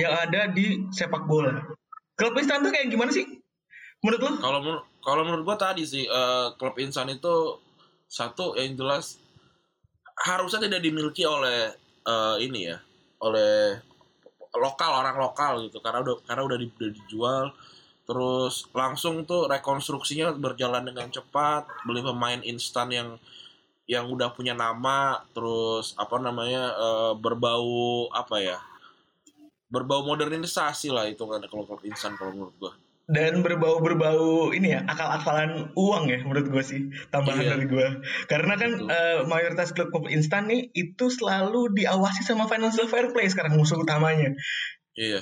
[0.00, 1.52] yang ada di sepak bola.
[2.16, 3.28] Klub instan tuh kayak gimana sih?
[4.00, 4.32] Menurut lo?
[4.40, 7.60] Kalau menur- kalau menurut gue tadi sih eh, klub insan itu
[8.08, 9.20] satu yang jelas
[10.24, 11.76] harusnya tidak dimiliki oleh
[12.08, 12.80] eh, ini ya,
[13.20, 13.76] oleh
[14.54, 17.44] lokal orang lokal gitu karena udah karena udah, di- udah dijual
[18.04, 23.08] terus langsung tuh rekonstruksinya berjalan dengan cepat beli pemain instan yang
[23.84, 28.58] yang udah punya nama terus apa namanya eh, berbau apa ya
[29.68, 32.72] berbau modernisasi lah itu kan kalau klub instan kalau menurut gua
[33.04, 36.80] Dan berbau-berbau ini ya akal-akalan uang ya menurut gue sih
[37.12, 37.50] tambahan Iya.
[37.52, 37.86] dari gue.
[38.32, 38.88] Karena kan Betul.
[38.96, 44.32] eh, mayoritas klub-klub instan nih itu selalu diawasi sama financial fair play sekarang musuh utamanya.
[44.96, 45.20] iya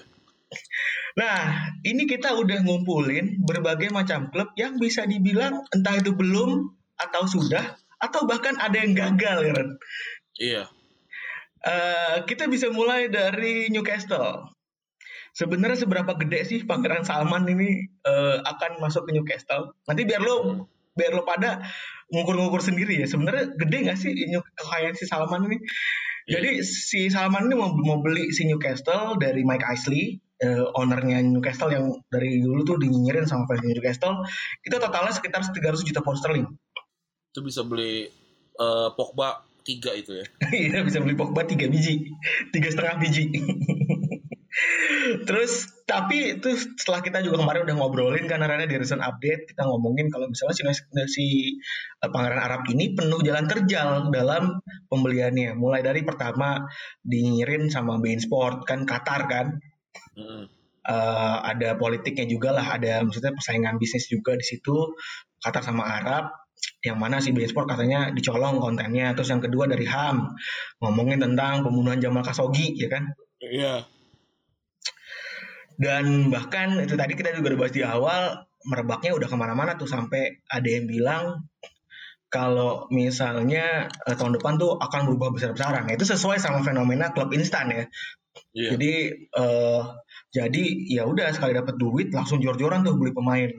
[1.19, 7.29] Nah, ini kita udah ngumpulin berbagai macam klub yang bisa dibilang entah itu belum atau
[7.29, 9.71] sudah atau bahkan ada yang gagal ya Ren.
[10.41, 10.65] iya
[11.63, 14.51] Eh, kita bisa mulai dari Newcastle.
[15.33, 19.79] Sebenarnya seberapa gede sih Pangeran Salman ini eh, akan masuk ke Newcastle?
[19.87, 21.63] Nanti biar lo biar lo pada
[22.11, 23.07] ngukur-ngukur sendiri ya.
[23.07, 24.11] Sebenarnya gede nggak sih
[24.59, 25.63] kekayaan si Salman ini?
[26.27, 31.71] Jadi si Salman ini mau, mau beli si Newcastle dari Mike Isley, eh, ownernya Newcastle
[31.71, 34.27] yang dari dulu tuh dinyinyirin sama fans Newcastle.
[34.67, 36.49] Itu totalnya sekitar 300 juta pound sterling.
[37.33, 38.13] itu bisa beli
[38.61, 42.13] eh, Pogba tiga itu ya Iya bisa beli Pogba tiga biji,
[42.53, 43.33] tiga setengah biji.
[45.27, 49.65] Terus tapi itu setelah kita juga kemarin udah ngobrolin karena Rana di recent update kita
[49.65, 50.63] ngomongin kalau misalnya si,
[51.09, 51.27] si
[52.01, 54.61] eh, Pangeran Arab ini penuh jalan terjal dalam
[54.93, 55.57] pembeliannya.
[55.57, 56.69] Mulai dari pertama
[57.01, 59.47] dinyirin sama Bein Sport kan Qatar kan.
[60.83, 64.99] Eh, ada politiknya juga lah, ada maksudnya persaingan bisnis juga di situ
[65.39, 66.35] Qatar sama Arab.
[66.83, 69.15] Yang mana si Bein Sport katanya dicolong kontennya.
[69.15, 70.35] Terus yang kedua dari HAM
[70.83, 73.15] ngomongin tentang pembunuhan Jamal Khashoggi ya kan?
[73.39, 73.87] Iya.
[75.79, 78.23] Dan bahkan itu tadi kita juga udah bahas di awal
[78.67, 81.47] merebaknya udah ke mana-mana tuh sampai ada yang bilang
[82.31, 85.87] kalau misalnya eh, tahun depan tuh akan berubah besar-besaran.
[85.87, 87.85] Nah, itu sesuai sama fenomena klub instan ya
[88.53, 89.83] iya jadi eh
[90.33, 93.53] jadi ya udah sekali dapat duit langsung jor-joran tuh beli pemain.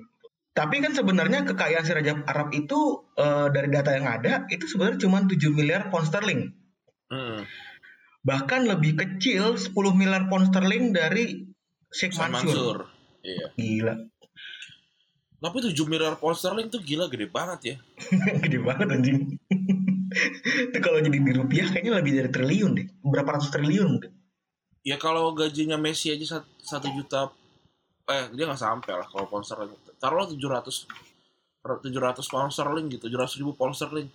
[0.54, 5.06] Tapi kan sebenarnya kekayaan si Raja Arab itu eh, dari data yang ada itu sebenarnya
[5.06, 6.54] cuma 7 miliar pound sterling.
[7.10, 7.46] Mm-mm.
[8.26, 11.46] Bahkan lebih kecil 10 miliar pound sterling dari
[11.94, 12.34] Sheikh Mansur.
[12.50, 12.78] Mansur
[13.24, 13.96] iya Gila.
[15.44, 17.76] tapi 7 miliar pound sterling tuh gila gede banget ya
[18.44, 19.18] Gede banget anjing.
[20.72, 22.88] itu kalau jadi di rupiah kayaknya lebih dari triliun deh.
[23.02, 24.23] Berapa ratus triliun mungkin.
[24.84, 27.32] Ya kalau gajinya Messi aja sat- satu juta
[28.12, 30.84] eh dia nggak sampai lah kalau pound sterling taruhlah 700
[31.64, 34.12] 700 pound sterling gitu 700 ribu pound sterling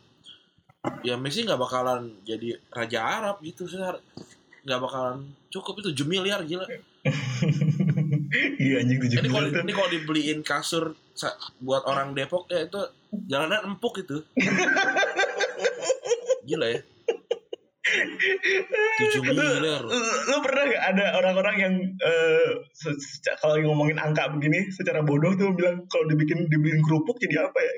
[1.01, 3.81] ya Messi nggak bakalan jadi raja Arab gitu sih
[4.69, 6.69] nggak bakalan cukup itu 7 miliar gila.
[8.61, 9.57] Iya anjing 7 ini kalau miliar.
[9.57, 9.65] tuh.
[9.65, 10.85] ini kalau dibeliin kasur
[11.65, 12.77] buat orang Depok ya itu
[13.25, 14.21] jalanan empuk itu.
[16.49, 16.81] Gila ya
[17.79, 19.81] 7 miliar.
[19.81, 19.97] Lu,
[20.29, 21.75] lu pernah gak ada orang-orang yang
[22.71, 22.99] se-
[23.39, 27.73] kalau ngomongin angka begini secara bodoh tuh bilang kalau dibikin dibikin kerupuk jadi apa ya?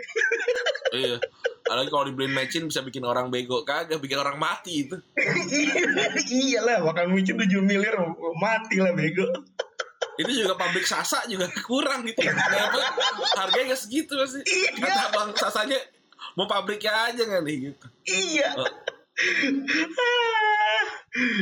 [1.01, 1.17] iya.
[1.63, 3.63] Apalagi kalau dibeliin mecin bisa bikin orang bego.
[3.63, 4.99] Kagak bikin orang mati itu.
[6.35, 7.95] Iyalah makan micin 7 miliar
[8.37, 9.27] mati lah bego.
[10.19, 12.21] itu juga pabrik sasa juga kurang gitu.
[12.21, 12.77] Kenapa?
[13.39, 14.43] Harganya nggak segitu sih
[14.77, 15.79] kata bang sasanya
[16.37, 17.57] mau pabriknya aja nggak nih?
[17.71, 18.49] Gitu Iya.
[18.53, 18.69] Oh.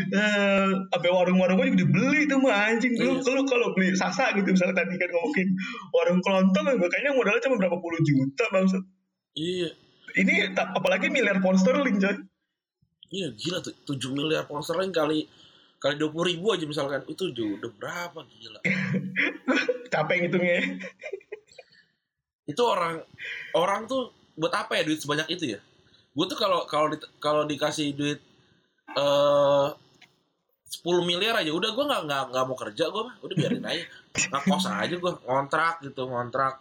[0.08, 3.20] Eh, sampai warung-warungnya juga dibeli tuh mah anjing lu Iya.
[3.20, 5.48] kalau kalau beli sasa gitu misalnya tadi kan ngomongin
[5.92, 8.80] warung kelontong kayaknya modalnya cuma berapa puluh juta bangsat.
[9.36, 9.68] Iya.
[10.16, 12.16] Ini apalagi miliar pound sterling coy.
[13.12, 15.28] Iya gila tuh 7 miliar pound sterling kali
[15.78, 17.04] kali dua puluh ribu aja misalkan.
[17.04, 18.60] Itu udah berapa gila.
[19.92, 20.80] Capek ngitungnya.
[22.48, 23.04] Itu orang
[23.52, 25.60] orang tuh buat apa ya duit sebanyak itu ya
[26.18, 28.18] gue tuh kalau kalau di- kalau dikasih duit
[28.90, 29.68] eh
[30.68, 33.14] 10 miliar aja udah gue nggak nggak nggak mau kerja gue mah.
[33.20, 33.84] Udah biarin aja.
[34.28, 36.58] Ngekos aja gue ngontrak gitu ngontrak.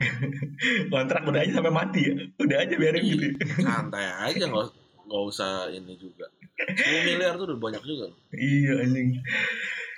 [0.88, 2.14] Kontrak udah aja sampai mati ya?
[2.38, 3.26] Udah aja biarin gitu
[3.60, 4.66] santai aja nggak
[5.04, 6.30] nggak usah ini juga.
[6.56, 8.06] 10 miliar tuh udah banyak juga.
[8.32, 9.18] Iya anjing.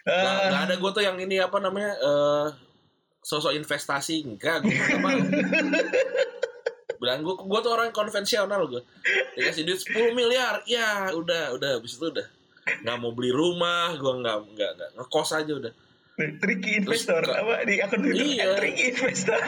[0.03, 2.47] Nggak Eh, nggak ada gue tuh yang ini apa namanya eh
[3.21, 4.27] sosok investasi.
[4.27, 5.15] Enggak gue nggak mau
[7.03, 8.83] bilang gue gue tuh orang konvensional gue
[9.35, 10.63] dikasih duit 10 miliar.
[10.71, 11.83] Ya udah udah.
[11.83, 12.27] Habis itu udah.
[12.87, 14.91] Nggak mau beli rumah gue nggak nggak nggak.
[15.03, 15.73] Ngekos aja udah.
[16.15, 17.27] Tricky investor.
[17.27, 18.23] Terus, apa di akun Twitter?
[18.23, 18.49] Iya.
[18.63, 19.41] Tricky investor.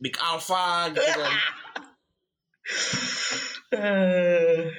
[0.00, 1.32] big alpha gitu kan.
[3.74, 4.70] Eh,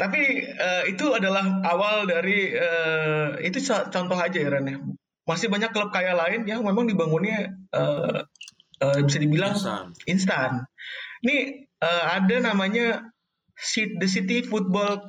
[0.00, 4.80] tapi eh, itu adalah awal dari eh, itu co- contoh aja ya Ren ya.
[5.28, 8.18] Masih banyak klub kaya lain yang memang dibangunnya eh,
[8.92, 9.54] eh, bisa dibilang
[10.04, 10.68] Instan.
[11.24, 13.08] Ini eh, ada namanya
[13.72, 15.00] The City Football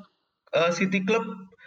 [0.56, 1.26] eh, City Club.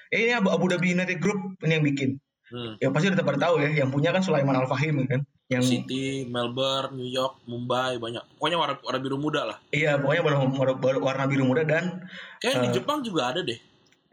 [0.09, 2.11] Eh, ini Abu, Dhabi United Group ini yang bikin.
[2.49, 2.81] hmm.
[2.81, 3.85] Ya pasti udah pada tahu ya.
[3.85, 5.21] Yang punya kan Sulaiman Al Fahim kan.
[5.49, 10.21] Yang City Melbourne New York Mumbai banyak pokoknya warna, warna biru muda lah iya pokoknya
[10.21, 12.05] warna, warna, warna biru muda dan
[12.37, 12.75] kayak di Eh.
[12.77, 13.57] Jepang juga ada deh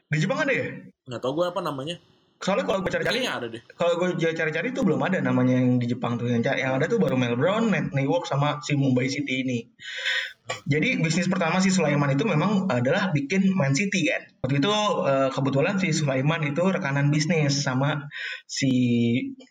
[0.07, 0.79] di Jepang ada ya.
[1.11, 1.99] nggak tahu gue apa namanya
[2.35, 5.79] Soalnya kalau gue cari-cari kayaknya ada deh kalau gue cari-cari itu belum ada namanya yang
[5.79, 8.75] di Jepang tuh yang cari- yang ada tuh baru Melbourne, Net- New York sama si
[8.75, 9.59] Mumbai City ini.
[10.69, 14.29] Jadi bisnis pertama si Sulaiman itu memang adalah bikin Man City kan.
[14.45, 14.69] Waktu itu
[15.09, 18.05] eh, kebetulan si Sulaiman itu rekanan bisnis sama
[18.45, 18.71] si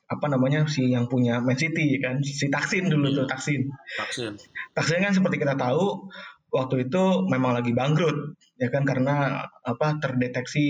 [0.07, 3.67] apa namanya si yang punya Man City kan, si Taksin dulu tuh Taksin.
[3.99, 4.39] vaksin
[4.77, 6.07] Taksin kan seperti kita tahu
[6.55, 10.67] waktu itu memang lagi bangkrut ya kan karena apa terdeteksi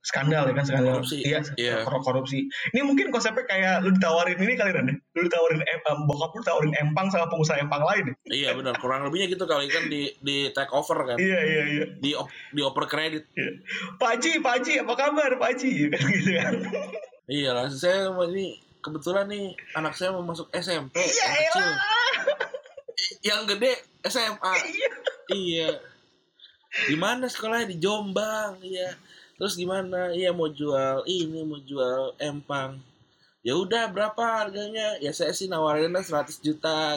[0.00, 0.96] skandal ya kan skandal.
[0.96, 1.16] Korupsi.
[1.20, 1.84] iya Iya.
[1.84, 2.48] kor- korupsi.
[2.72, 4.96] Ini mungkin konsepnya kayak lu ditawarin ini kali Ren ya?
[4.96, 8.14] lu ditawarin em, em, bokap lu tawarin empang sama pengusaha empang lain ya?
[8.30, 8.80] iya benar.
[8.80, 11.16] Kurang lebihnya gitu kali kan di di take over kan.
[11.16, 11.84] Iya iya iya.
[11.94, 13.28] Di op, di oper kredit.
[13.32, 13.60] Iya.
[13.96, 15.70] Pak Haji Pak Haji apa kabar Pak Haji?
[16.16, 16.52] Gitu kan.
[17.26, 21.76] Iya lah saya ini kebetulan nih anak saya mau masuk SMP iya yang elah.
[23.20, 24.90] yang gede SMA iya.
[25.30, 25.70] Iya.
[26.86, 27.68] Di mana sekolahnya?
[27.68, 28.96] Di Jombang iya
[29.40, 30.12] terus gimana?
[30.12, 32.76] Iya mau jual ini mau jual empang.
[33.40, 35.00] Ya udah berapa harganya?
[35.00, 36.92] Ya saya sih nawarinnya 100 juta.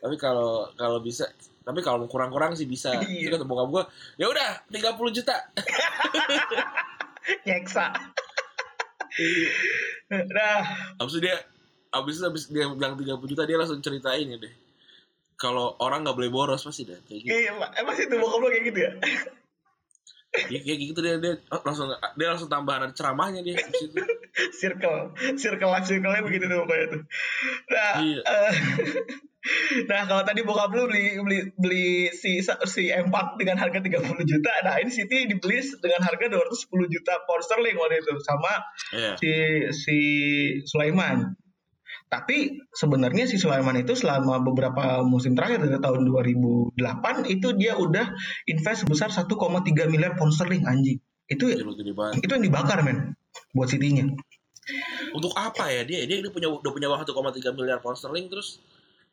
[0.00, 1.28] Tapi kalau kalau bisa
[1.60, 2.96] tapi kalau kurang-kurang sih bisa.
[3.04, 3.28] Iya.
[3.28, 3.84] Terus kata bokap gue
[4.16, 5.36] ya udah 30 juta.
[7.46, 7.92] Nyeksa.
[10.08, 10.60] Nah.
[10.96, 11.36] Abis itu dia
[11.92, 14.54] abis itu abis dia bilang 30 juta dia langsung ceritain ya deh.
[15.36, 17.36] Kalau orang nggak boleh boros pasti deh kayak gitu.
[17.36, 17.52] Iya
[17.84, 18.92] emang itu bokap lu kayak gitu ya
[20.30, 23.58] Ya, kayak gitu dia dia oh, langsung dia langsung tambahan ada ceramahnya dia
[24.62, 27.02] circle circle life circle-nya begitu tuh pokoknya tuh
[27.66, 28.22] nah Iya.
[28.22, 28.52] eh,
[29.90, 34.52] nah kalau tadi bokap lu beli beli beli si si empat dengan harga 30 juta
[34.62, 38.54] nah ini City dibeli dengan harga 210 juta pound sterling waktu itu sama
[38.94, 39.12] Iya.
[39.18, 39.30] si
[39.74, 39.98] si
[40.62, 41.34] Sulaiman
[42.10, 46.74] tapi sebenarnya si Sulaiman itu selama beberapa musim terakhir dari tahun 2008
[47.30, 48.10] itu dia udah
[48.50, 49.30] invest sebesar 1,3
[49.86, 50.98] miliar pound sterling anjing
[51.30, 51.46] itu
[52.18, 53.14] itu yang dibakar men
[53.54, 54.10] buat City-nya
[55.10, 56.06] Untuk apa ya dia?
[56.06, 58.62] Dia dia punya udah punya uang 1,3 miliar pound sterling terus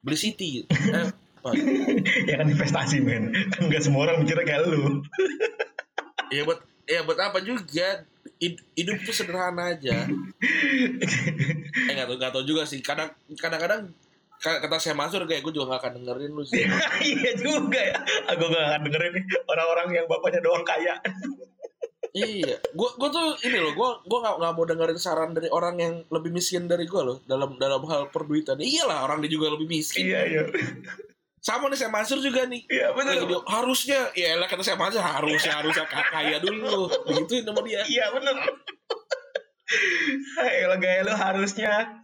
[0.06, 0.66] beli City.
[0.70, 1.50] Eh, apa?
[2.30, 5.02] ya kan investasi men kan nggak semua orang mikirnya kayak lu
[6.34, 8.06] Ya buat ya buat apa juga?
[8.38, 10.06] Hid- Hidup tuh sederhana aja.
[11.88, 12.80] Eh nggak tahu nggak tahu juga sih.
[12.86, 13.90] Kadang kadang-kadang
[14.38, 16.62] ka- kata saya Mansur kayak gue juga gak akan dengerin lu sih.
[17.10, 17.98] iya juga ya
[18.30, 20.96] aku gak akan dengerin nih orang-orang yang bapaknya doang kaya
[22.18, 25.76] iya, gue gue tuh ini loh, gue gue gak, nggak mau dengerin saran dari orang
[25.78, 28.58] yang lebih miskin dari gue loh dalam dalam hal perduitan.
[28.58, 30.10] Iyalah orang dia juga lebih miskin.
[30.10, 30.42] iya iya
[31.38, 32.66] Sama nih saya Mansur juga nih.
[32.68, 32.92] iya
[33.24, 36.90] dia, harusnya, ya lah kata saya Mansur harusnya harusnya ka- kaya dulu.
[37.08, 37.82] Begitu nama dia.
[37.88, 38.36] iya bener
[40.40, 42.00] Ayo gaya lu harusnya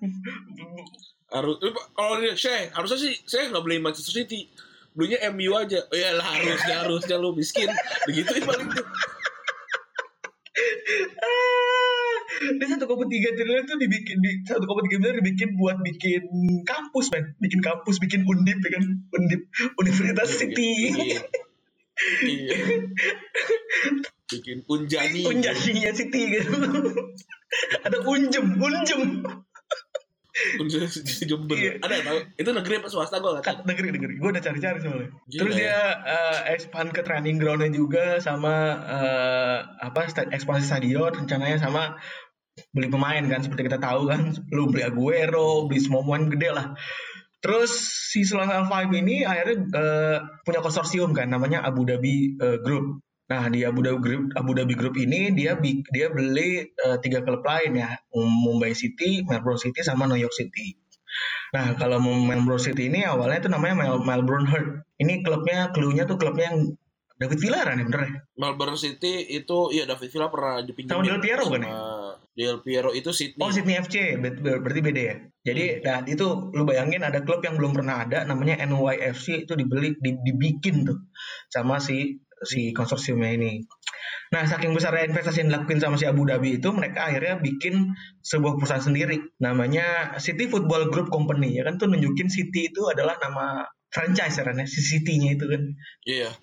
[1.32, 1.56] Harus
[1.96, 4.52] kalau dia saya harusnya sih saya nggak beli Manchester City.
[4.94, 5.82] Belinya MU aja.
[5.90, 7.66] Oh ya lah harusnya harusnya lu miskin.
[8.06, 8.86] Begitu paling tuh.
[12.44, 16.24] Dia satu koma tiga triliun tuh dibikin di satu koma tiga miliar dibikin buat bikin
[16.68, 18.84] kampus men, bikin kampus, bikin undip ya kan,
[19.16, 19.42] undip
[19.80, 20.92] Universitas City.
[20.94, 21.20] Iya.
[22.26, 22.56] Iya.
[24.34, 25.22] Bikin unjani.
[25.30, 26.52] Unjadinya City gitu.
[27.86, 29.02] Ada unjem, unjem.
[30.34, 31.54] Unjani di Jember.
[31.54, 31.78] Iya.
[31.86, 32.18] Ada tahu?
[32.42, 33.54] Itu negeri apa swasta gue nggak tahu.
[33.62, 35.10] Kan negeri negeri, gue udah cari-cari soalnya.
[35.30, 35.60] Gila Terus ya.
[35.62, 35.78] dia
[36.10, 42.02] eh, expand ke training groundnya juga sama eh, apa sta- ekspansi stadion rencananya sama
[42.74, 46.68] beli pemain kan seperti kita tahu kan, lu beli Aguero, beli semua pemain gede lah.
[47.44, 47.72] Terus
[48.14, 53.04] si Sulaiman Al ini akhirnya eh, punya konsorsium kan namanya Abu Dhabi eh, Group.
[53.28, 55.60] Nah di Abu Dhabi Group, Abu Dhabi Group ini dia
[55.92, 60.80] dia beli eh, tiga klub lain ya, Mumbai City, Melbourne City, sama New York City.
[61.54, 64.98] Nah, kalau Melbourne City ini awalnya itu namanya Mel- Melbourne Heart.
[64.98, 66.74] Ini klubnya, clue-nya tuh klubnya yang
[67.14, 68.12] David Villa kan ya bener ya?
[68.42, 71.70] Melbourne City itu iya David Villa pernah dipinjemin Sama Del Piero kan ya?
[72.34, 73.42] Del Piero itu Sydney.
[73.46, 75.16] Oh Sydney FC ber- ber- berarti beda ya.
[75.46, 79.94] Jadi nah itu lu bayangin ada klub yang belum pernah ada namanya NYFC itu dibeli
[80.02, 80.98] di- dibikin tuh
[81.48, 83.62] sama si si konsorsiumnya ini.
[84.34, 87.94] Nah saking besar investasi yang dilakuin sama si Abu Dhabi itu mereka akhirnya bikin
[88.26, 93.16] sebuah perusahaan sendiri namanya City Football Group Company ya kan tuh nunjukin City itu adalah
[93.22, 93.62] nama
[93.94, 95.62] franchise ya kan ya, si City-nya itu kan
[96.10, 96.34] Iya.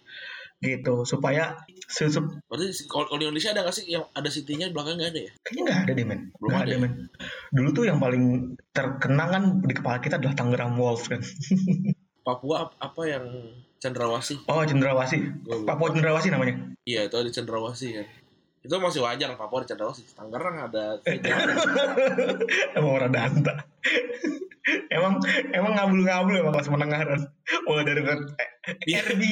[0.62, 1.58] gitu supaya
[1.90, 2.06] se-
[2.46, 5.32] Berarti kalau di Indonesia ada nggak sih yang ada City-nya di belakang nggak ada ya?
[5.42, 6.20] Kayaknya nggak ada deh men.
[6.36, 6.78] Belum ada ada ya?
[6.78, 6.92] men.
[7.50, 8.24] Dulu tuh yang paling
[8.70, 11.20] terkenang kan di kepala kita adalah Tangerang Wolves kan.
[12.26, 13.24] Papua ap- apa yang
[13.76, 14.44] Cendrawasih?
[14.44, 14.60] Oh.
[14.60, 15.66] Gua lupa.
[15.66, 16.54] Papua Cendrawasih namanya.
[16.84, 18.06] Iya itu ada Cendrawasih kan.
[18.60, 20.04] Itu masih wajar Papua ada Cendrawasih.
[20.12, 21.00] Tangerang ada
[22.76, 23.54] emang orang danta.
[24.96, 25.16] emang
[25.50, 27.20] emang ngabul-ngabul emang kelas menengah kan.
[27.64, 28.02] Mulai dari
[28.84, 29.00] Iya.
[29.08, 29.22] RB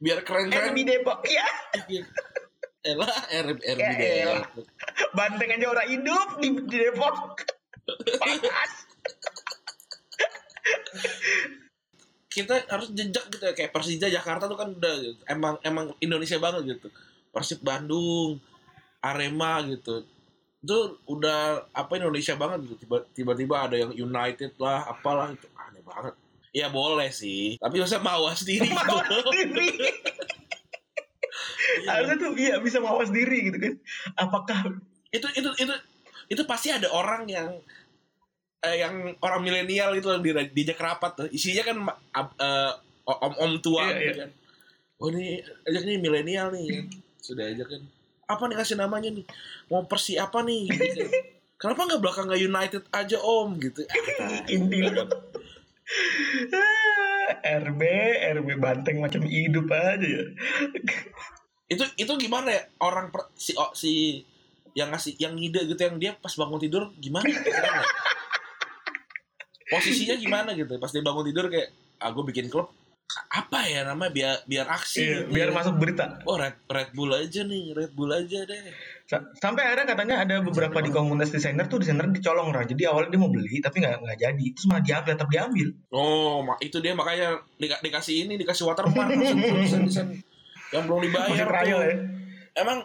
[0.00, 0.72] biar keren-keren.
[0.72, 1.46] RB Depok ya.
[2.80, 3.12] Elah
[3.44, 4.40] RB RB Ya.
[4.40, 4.64] Depok.
[5.12, 7.16] Banteng aja orang hidup di, di Depok.
[8.16, 8.72] Panas.
[12.30, 15.18] Kita harus jejak gitu ya kayak Persija Jakarta tuh kan udah gitu.
[15.26, 16.88] emang emang Indonesia banget gitu.
[17.30, 18.38] Persib Bandung,
[19.02, 20.06] Arema gitu.
[20.62, 22.86] Itu udah apa Indonesia banget gitu.
[22.86, 26.14] Tiba- Tiba-tiba ada yang United lah, apalah itu aneh banget.
[26.50, 28.96] Ya boleh sih, tapi masa mawas diri gitu.
[29.30, 29.70] Sendiri.
[31.86, 33.74] Harusnya tuh iya bisa mawas diri gitu kan.
[34.18, 34.58] Apakah
[35.10, 35.74] itu itu itu
[36.26, 37.50] itu pasti ada orang yang
[38.60, 41.76] eh, yang orang milenial itu di diajak rapat tuh isinya kan
[42.12, 44.14] ab- eh, om om tua Iya, gitu iya.
[44.22, 44.30] kan
[45.00, 46.84] oh ini ajak nih milenial nih
[47.18, 47.82] sudah ajak kan
[48.28, 49.24] apa nih kasih namanya nih
[49.66, 51.10] mau persi apa nih gitu kan.
[51.60, 53.82] kenapa nggak belakang nggak United aja om gitu
[57.66, 57.82] RB
[58.40, 60.24] RB banteng macam hidup aja ya.
[61.70, 62.62] itu itu gimana ya?
[62.82, 64.22] Orang per- si oh, si
[64.74, 67.26] yang ngasih yang ngide gitu yang dia pas bangun tidur gimana?
[69.70, 70.78] Posisinya gimana gitu?
[70.82, 71.70] Pas dia bangun tidur kayak
[72.02, 72.74] ah gue bikin klub
[73.30, 75.30] apa ya namanya biar biar aksi Iya, gitu.
[75.30, 76.18] biar masuk berita.
[76.24, 78.58] oh Red Red Bull aja nih Red Bull aja deh
[79.06, 82.62] Sa- Sampai akhirnya katanya ada beberapa di komunitas desainer tuh desainer dicolong lah.
[82.62, 84.44] Jadi awalnya dia mau beli tapi nggak nggak jadi.
[84.50, 85.68] Terus malah diambil tetap diambil.
[85.90, 90.08] oh itu dia makanya dika- dikasih ini dikasih watermark langsung tuh desain-desain
[90.70, 91.82] yang belum dibayar Masih trial tuh.
[91.84, 91.94] ya.
[92.56, 92.78] emang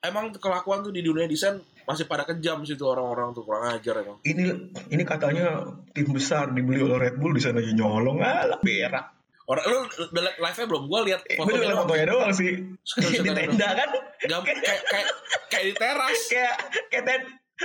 [0.00, 4.16] emang kelakuan tuh di dunia desain masih pada kejam situ orang-orang tuh kurang ajar emang
[4.22, 4.44] Ini
[4.88, 9.21] ini katanya tim besar dibeli oleh Red Bull di sana nyolong alah berak.
[9.52, 11.82] Orang lu udah liat live nya belum gue lihat Eh, gue fotonya liat doang.
[11.84, 12.52] fotonya doang sih.
[12.96, 13.88] Di tenda kan.
[14.24, 15.06] Gam- kayak kayak
[15.46, 16.54] kayak di teras Kayak
[16.88, 17.20] kayak ten,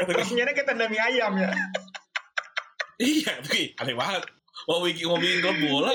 [0.05, 1.49] resminya kayak tenda mie ayam ya.
[2.97, 4.25] iya tapi aneh banget
[4.65, 5.89] mau bikin mau bikin klub bola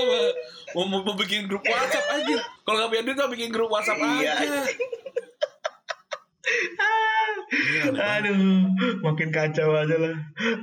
[0.73, 3.99] mau, mau, mau bikin grup WhatsApp aja kalau nggak punya duit mau bikin grup WhatsApp
[3.99, 4.33] Iya.
[4.33, 4.61] aja
[7.53, 8.23] Iya, aneh banget.
[8.25, 8.39] Aduh,
[9.03, 10.15] makin kacau aja lah.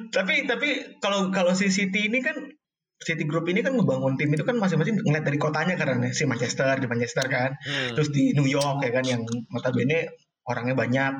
[0.09, 2.35] Tapi tapi kalau kalau si City ini kan
[2.99, 6.75] City Group ini kan ngebangun tim itu kan masing-masing ngeliat dari kotanya karena si Manchester
[6.77, 7.95] di Manchester kan, Hmm.
[7.95, 10.11] terus di New York ya kan yang notabene
[10.43, 11.13] orangnya banyak,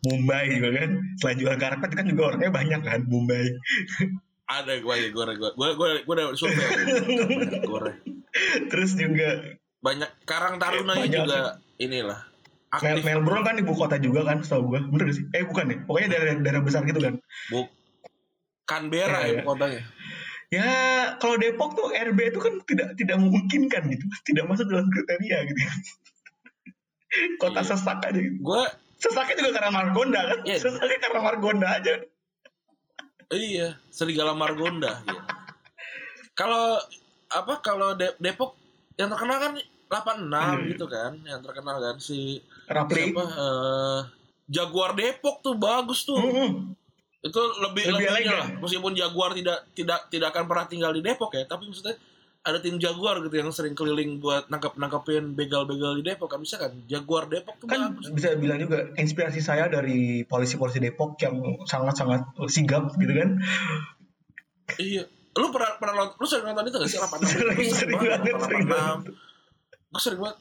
[0.00, 0.90] Mumbai juga kan,
[1.20, 3.46] selain jual karpet kan juga orangnya banyak kan, Mumbai.
[4.50, 6.66] ada gue ya gue gue gue gue gue udah survei
[7.62, 8.02] gore
[8.66, 11.14] terus juga banyak Karang Taruna Banyak.
[11.22, 11.40] juga
[11.78, 12.26] inilah
[12.82, 15.24] Mel aktif Melbourne kan ibu kota juga kan, setahu gue, bener gak sih?
[15.34, 17.14] Eh bukan ya, pokoknya daerah daerah besar gitu kan.
[17.46, 17.66] bu
[18.66, 19.42] Canberra Iya, ya iya.
[19.42, 19.82] kotanya
[20.50, 20.70] Ya
[21.16, 25.60] kalau Depok tuh RB itu kan tidak tidak memungkinkan gitu, tidak masuk dalam kriteria gitu.
[27.36, 27.68] Kota Iya.
[27.68, 28.14] sesak aja.
[28.14, 28.38] Gitu.
[28.38, 28.62] gue
[28.96, 30.38] Sesaknya juga karena Margonda kan?
[30.42, 30.58] Iya.
[30.60, 31.94] Sesaknya karena Margonda aja.
[33.30, 35.22] iya Serigala Margonda gitu.
[36.32, 36.82] kalau
[37.28, 38.58] apa kalau De- Depok
[38.96, 39.52] yang terkenal kan
[39.86, 40.66] 86 Iya.
[40.68, 43.06] gitu kan yang terkenal kan si Rapli.
[43.06, 44.00] siapa eh,
[44.46, 46.74] Jaguar Depok tuh bagus tuh Mm-mm.
[47.20, 48.32] Itu lebih Lebih lebih, elegan.
[48.34, 51.96] lah meskipun Jaguar tidak tidak tidak akan pernah tinggal di Depok ya tapi maksudnya
[52.40, 56.24] ada tim Jaguar gitu yang sering keliling buat nangkap nangkapin begal-begal di Depok.
[56.26, 56.72] Kan bisa kan?
[56.88, 58.08] Jaguar Depok tuh Kan bagus.
[58.08, 63.36] bisa bilang juga inspirasi saya dari polisi-polisi Depok yang sangat-sangat sigap gitu kan.
[64.78, 65.04] iya.
[65.30, 66.96] Lu pernah pernah nonton lu sering nonton itu gak sih?
[66.96, 69.92] 86 Sering, Gua sering banget banget, sering 86.
[69.92, 70.36] gue sering banget.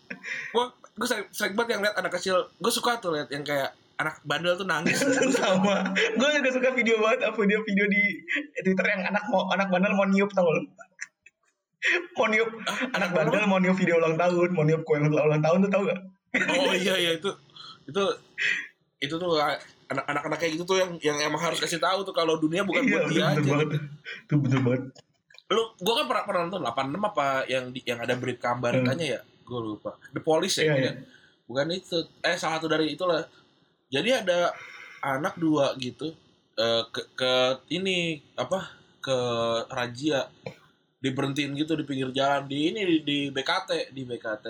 [0.50, 0.66] Gue
[0.96, 2.38] gue sering, sering banget yang lihat anak kecil.
[2.56, 4.96] Gue suka tuh lihat yang kayak anak bandel tuh nangis
[5.40, 5.92] Sama.
[5.94, 8.04] Gue juga suka video banget apa dia video di
[8.64, 10.64] Twitter yang anak mau anak bandel mau niup tau lo.
[12.20, 12.52] Mau niup
[12.92, 16.00] anak bandel mau niup video ulang tahun, mau niup kue ulang tahun tuh tau gak?
[16.36, 17.30] oh iya iya itu
[17.90, 18.04] itu
[19.00, 19.40] itu tuh
[19.90, 22.86] anak anak kayak gitu tuh yang yang emang harus kasih tahu tuh kalau dunia bukan
[22.86, 23.70] iya, buat dia bener aja banget.
[24.28, 24.84] Itu bener banget.
[25.50, 29.20] lu gua kan pernah pernah nonton 86 apa yang di, yang ada berita Amerikanya ya
[29.42, 30.92] gua lupa The Police ya Iya, iya.
[31.50, 33.26] bukan itu eh salah satu dari itulah
[33.90, 34.54] jadi ada
[35.02, 36.14] anak dua gitu
[36.58, 37.34] eh, ke, ke
[37.74, 38.70] ini apa
[39.00, 39.18] ke
[39.74, 40.30] razia
[41.00, 44.46] diberhentiin gitu di pinggir jalan di ini di, di BKT di BKT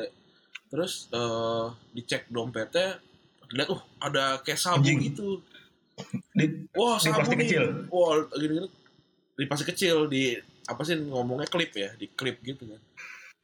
[0.70, 3.00] terus eh, dicek dompetnya
[3.54, 5.10] lihat uh ada kayak sabu Anjing.
[5.10, 5.42] gitu.
[6.38, 7.46] Di, wah Di sabu plastik nih.
[7.46, 7.64] kecil?
[7.90, 8.70] wah gini-gini.
[9.36, 10.38] Di plastik kecil di
[10.70, 12.82] apa sih ngomongnya klip ya di klip gitu kan.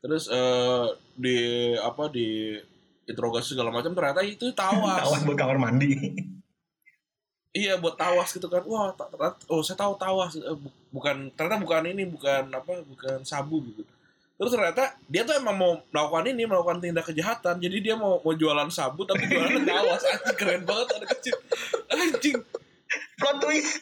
[0.05, 0.87] Terus eh,
[1.17, 1.37] di
[1.81, 2.59] apa di
[3.05, 6.13] interogasi segala macam ternyata itu tawas tawas buat kamar mandi.
[7.55, 8.65] Iya buat tawas gitu kan.
[8.67, 8.91] Wah,
[9.47, 13.87] oh saya tahu tawas Eh, bu- bukan ternyata bukan ini, bukan apa, bukan sabu gitu.
[14.35, 17.55] Terus ternyata dia tuh emang mau melakukan ini, melakukan tindak kejahatan.
[17.63, 20.03] Jadi dia mau mau jualan sabu tapi jualan tawas.
[20.11, 21.35] Anjing keren banget anak kecil.
[21.87, 22.37] Anjing
[23.15, 23.79] Plot twist.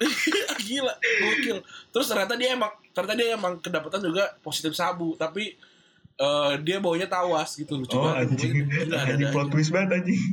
[0.66, 1.58] gila, gokil.
[1.92, 5.54] Terus ternyata dia emang ternyata dia emang kedapatan juga positif sabu, tapi
[6.20, 8.28] eh, dia baunya tawas gitu lucu Oh banget.
[8.28, 8.52] anjing.
[8.62, 10.20] Gila, ada Anjing plot twist banget anjing.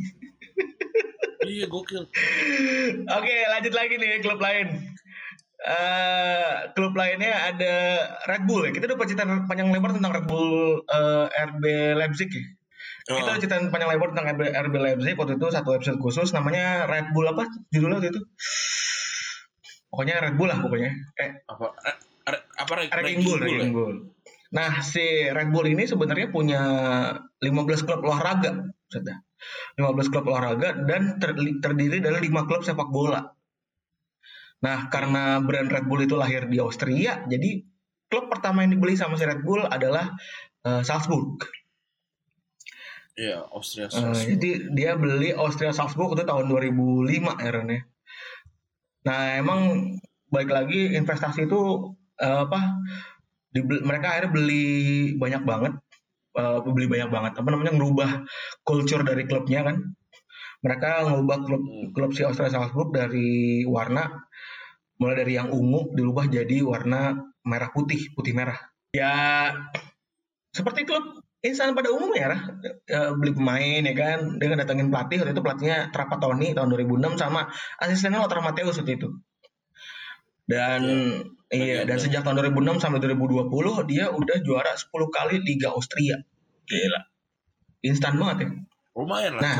[1.39, 2.03] Iya gokil.
[3.07, 4.67] Oke, lanjut lagi nih klub lain.
[5.57, 7.73] Eh klub lainnya ada
[8.25, 8.75] Red Bull ya.
[8.75, 10.51] Kita udah cerita panjang lebar tentang Red Bull
[10.83, 11.63] eh, RB
[11.95, 12.43] Leipzig ya.
[13.07, 16.35] Kita Oh, udah cerita panjang lebar tentang RB, RB Leipzig waktu itu satu episode khusus
[16.35, 18.21] namanya Red Bull apa judulnya waktu itu?
[19.87, 20.91] Pokoknya Red Bull lah pokoknya.
[21.15, 21.65] Eh, apa
[22.27, 23.47] ada- apa Red- Bull, ya?
[23.47, 23.95] Ranking Bull.
[24.53, 26.61] Nah, si Red Bull ini sebenarnya punya
[27.43, 29.17] 15 klub olahraga, sudah.
[29.77, 33.27] 15 klub olahraga dan ter- terdiri dari 5 klub sepak bola.
[34.63, 37.61] Nah, karena brand Red Bull itu lahir di Austria, jadi
[38.07, 40.15] klub pertama yang dibeli sama si Red Bull adalah
[40.65, 41.43] eh, Salzburg.
[43.17, 43.89] Iya, Austria.
[43.89, 44.25] Eh, Salzburg.
[44.37, 47.81] jadi dia beli Austria Salzburg itu tahun 2005 ya Ren, ya.
[49.05, 49.61] Nah emang
[50.29, 52.81] baik lagi investasi itu eh, apa?
[53.57, 54.65] Dibeli- mereka akhirnya beli
[55.17, 55.73] banyak banget,
[56.37, 57.33] eh, beli banyak banget.
[57.41, 58.11] Apa namanya ngerubah
[58.61, 59.77] culture dari klubnya kan?
[60.61, 64.09] Mereka ngubah klub klub si Austria Salzburg dari warna
[64.97, 68.57] mulai dari yang ungu dirubah jadi warna merah putih, putih merah.
[68.93, 69.53] Ya
[70.53, 72.37] seperti klub instan pada umumnya ya,
[72.89, 77.45] eh, beli pemain ya kan, dia datangin pelatih waktu itu pelatihnya Trapattoni tahun 2006 sama
[77.77, 79.09] asistennya Lothar Matthäus waktu itu.
[80.49, 80.81] Dan
[81.49, 83.47] iya, dan sejak tahun 2006 sampai 2020
[83.87, 86.19] dia udah juara 10 kali Liga Austria.
[86.67, 87.01] Gila.
[87.85, 88.49] Instan banget ya.
[88.97, 89.41] lumayan lah.
[89.45, 89.57] Nah,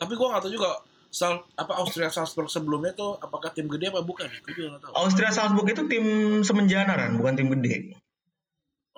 [0.00, 0.70] Tapi gua nggak tahu juga
[1.14, 4.26] Sal, apa Austria Salzburg sebelumnya tuh apakah tim gede apa bukan?
[4.42, 4.92] Gue juga nggak tahu.
[4.98, 6.04] Austria Salzburg itu tim
[6.42, 7.94] semenjana kan, bukan tim gede.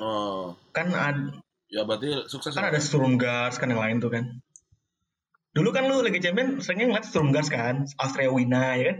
[0.00, 1.36] Oh, Kan ada,
[1.68, 2.56] ya berarti sukses.
[2.56, 2.72] kan ya?
[2.72, 4.24] ada Sturmgars kan yang lain tuh kan.
[5.52, 8.98] Dulu kan lu Liga Champion seringnya ngeliat Sturmgars kan, Austria Wina ya kan.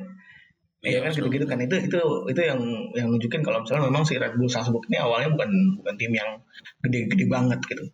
[0.84, 1.32] Iya kan betul.
[1.32, 2.00] gitu-gitu kan itu itu
[2.30, 2.60] itu yang
[2.92, 5.50] yang nunjukin kalau misalnya memang si Red Bull Salzburg ini awalnya bukan
[5.80, 6.44] bukan tim yang
[6.84, 7.84] gede-gede banget gitu.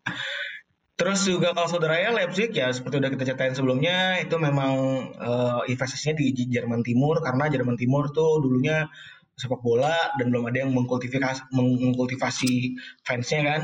[0.92, 4.72] Terus juga kalau saudaranya Leipzig ya seperti udah kita ceritain sebelumnya itu memang
[5.14, 8.86] eh, investasinya di Jerman Timur karena Jerman Timur tuh dulunya
[9.32, 13.62] sepak bola dan belum ada yang mengkultivasi mengkultivasi fansnya kan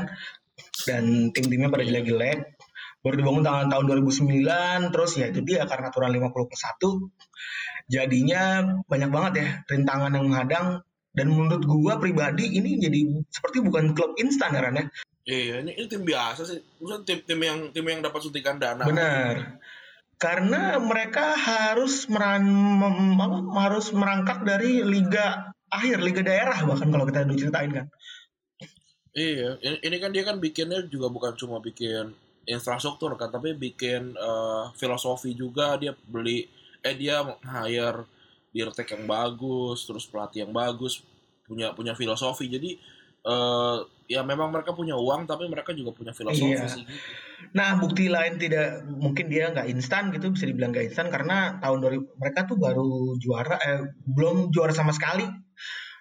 [0.89, 2.59] dan tim-timnya pada jelek-jelek
[2.99, 6.83] baru dibangun tahun tahun 2009 terus ya itu dia karena aturan 50 plus 1
[7.89, 8.41] jadinya
[8.85, 10.67] banyak banget ya rintangan yang menghadang
[11.17, 13.01] dan menurut gua pribadi ini jadi
[13.33, 14.87] seperti bukan klub instan ya Ran ya
[15.29, 16.57] Iya, ini, ini tim biasa sih.
[16.81, 18.81] Maksudnya tim tim yang tim yang dapat suntikan dana.
[18.81, 19.61] benar
[20.19, 27.23] karena mereka harus meran, mem- harus merangkak dari liga akhir liga daerah bahkan kalau kita
[27.23, 27.87] diceritain kan
[29.15, 32.13] Iya, ini, ini kan dia kan bikinnya juga bukan cuma bikin
[32.45, 35.75] infrastruktur kan, tapi bikin eh, filosofi juga.
[35.81, 36.45] Dia beli,
[36.83, 38.05] eh dia hire
[38.49, 41.05] dirtek yang bagus, terus pelatih yang bagus,
[41.45, 42.49] punya punya filosofi.
[42.49, 42.79] Jadi
[43.19, 43.77] eh
[44.09, 46.65] ya memang mereka punya uang, tapi mereka juga punya filosofi Iya.
[46.65, 46.81] sih.
[46.81, 47.09] Gitu.
[47.55, 51.77] Nah, bukti lain tidak mungkin dia nggak instan gitu bisa dibilang nggak instan karena tahun
[51.79, 55.23] 2000 mereka tuh baru juara eh belum juara sama sekali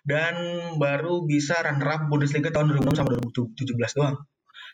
[0.09, 0.35] dan
[0.81, 4.17] baru bisa runner up Bundesliga tahun 2006 sama 2017 doang.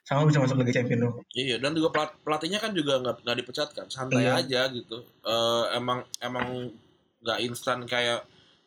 [0.05, 1.17] Sama bisa masuk Liga Champions doang.
[1.33, 4.37] Iya, dan juga pelat, pelatihnya kan juga nggak nggak dipecat kan, santai Iya.
[4.45, 5.01] aja gitu.
[5.25, 6.69] Eh, emang emang
[7.25, 8.21] nggak instan kayak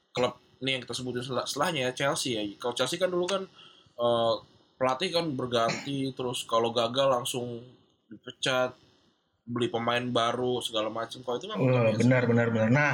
[0.09, 0.33] klub
[0.65, 2.41] ini yang kita sebutin setelah, setelahnya ya, Chelsea ya.
[2.57, 3.45] Kalau Chelsea kan dulu kan
[3.97, 4.33] eh,
[4.77, 7.61] pelatih kan berganti, terus kalau gagal langsung
[8.09, 8.73] dipecat,
[9.45, 11.21] beli pemain baru segala macam.
[11.21, 12.69] Kalau itu kan Wah, benar benar benar.
[12.73, 12.93] Nah,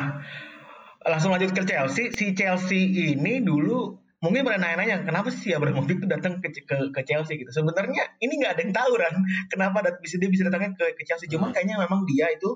[1.08, 2.12] langsung lanjut ke Chelsea.
[2.12, 7.02] Si Chelsea ini dulu mungkin pada nanya-nanya kenapa sih Abramovich itu datang ke, ke ke
[7.04, 7.52] Chelsea gitu.
[7.52, 9.14] Sebenarnya ini nggak ada yang tahu kan
[9.52, 11.28] kenapa dat- bisa dia bisa datangnya ke, ke Chelsea.
[11.28, 12.56] Cuma kayaknya memang dia itu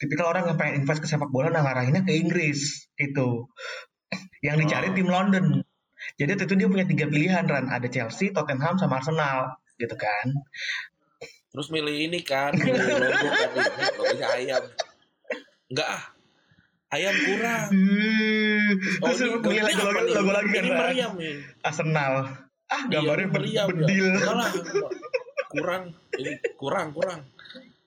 [0.00, 3.52] tipikal orang yang pengen invest ke sepak bola nah ngarahinnya ke Inggris gitu.
[4.40, 4.94] Yang dicari Oh.
[4.96, 5.44] tim London.
[6.16, 10.26] Jadi itu dia punya tiga pilihan Ran, ada Chelsea, Tottenham sama Arsenal gitu kan.
[11.50, 14.62] Terus milih ini kan, milih logo kan, ayam.
[15.68, 16.02] enggak ah
[16.88, 17.66] ayam kurang.
[17.68, 18.68] Hmm,
[18.98, 20.62] Terus ini- ini lagu, lagu, lagu lagi kan?
[20.62, 22.12] ini meriam nih Arsenal.
[22.66, 23.74] Ah gambarnya Iya, meriam ya.
[23.74, 24.06] bedil.
[24.10, 24.50] Enggak.
[25.52, 25.82] kurang.
[26.12, 27.20] Ini kurang kurang.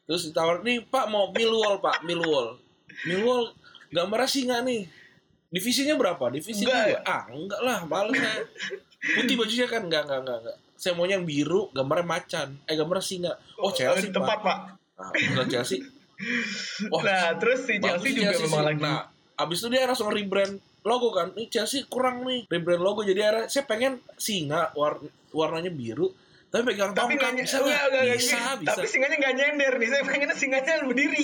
[0.03, 2.57] Terus ditawar nih pak mau Millwall pak Millwall.
[3.03, 3.53] Millwall
[3.89, 4.89] gambarnya singa nih.
[5.47, 6.29] Divisinya berapa?
[6.29, 6.85] Divisi Enggak.
[6.87, 6.99] dua?
[7.03, 8.41] ah enggak lah males saya.
[9.13, 9.81] Putih bajunya kan?
[9.83, 10.57] Enggak enggak enggak, enggak.
[10.73, 12.47] saya maunya yang biru gambarnya macan.
[12.65, 13.33] Eh gambarnya singa.
[13.55, 14.41] Oh Chelsea Tempat pak.
[14.41, 14.57] Pak.
[14.97, 15.77] nah, kalau Chelsea
[16.87, 18.67] Wah, Nah terus si Chelsea juga memang sih.
[18.67, 18.81] lagi.
[18.81, 18.99] Nah,
[19.35, 21.33] abis itu dia langsung rebrand logo kan.
[21.33, 24.97] Ini Chelsea kurang nih rebrand logo jadi akhirnya saya pengen singa war
[25.31, 26.11] warnanya biru
[26.51, 27.71] tapi pegang tapi tongkat nggak bisa ny- nggak?
[27.71, 28.71] nggak- nggak- Bisa, bisa.
[28.75, 29.87] Tapi singanya nggak nyender nih.
[29.87, 31.23] Saya pengennya singanya berdiri.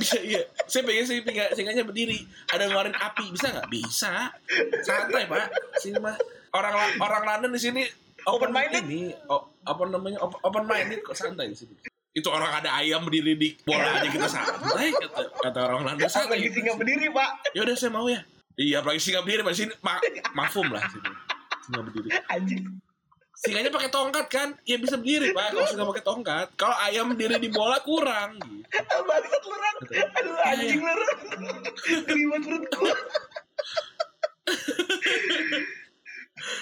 [0.00, 0.42] Bisa, iya.
[0.64, 2.18] Saya pengen sih singa, singanya berdiri.
[2.48, 3.68] Ada ngeluarin api, bisa nggak?
[3.68, 4.32] Bisa.
[4.80, 5.44] Santai pak.
[5.76, 6.16] Sini mah
[6.50, 7.82] orang orang London di sini
[8.20, 8.84] Open-minded?
[8.84, 11.72] Ini oh, apa namanya op- open minded kok santai di sini.
[12.10, 16.42] Itu orang ada ayam berdiri di bola aja kita santai kata, kata orang London santai.
[16.42, 17.30] Apalagi singa berdiri Pak.
[17.54, 18.20] Ya udah saya mau ya.
[18.58, 19.94] Iya, apalagi singa berdiri di sini ma
[20.34, 21.10] mafum lah sini.
[21.70, 22.08] Singa berdiri.
[22.26, 22.66] Anjing.
[23.40, 24.48] Singanya pakai tongkat kan?
[24.68, 25.54] Ya bisa berdiri, Pak.
[25.54, 26.46] Kalau singa pakai tongkat.
[26.58, 28.96] Kalau ayam berdiri di bola kurang gitu.
[29.06, 29.74] Bangsat lu Ran.
[30.18, 31.16] Aduh anjing lu Ran.
[32.10, 32.84] Ribet perutku.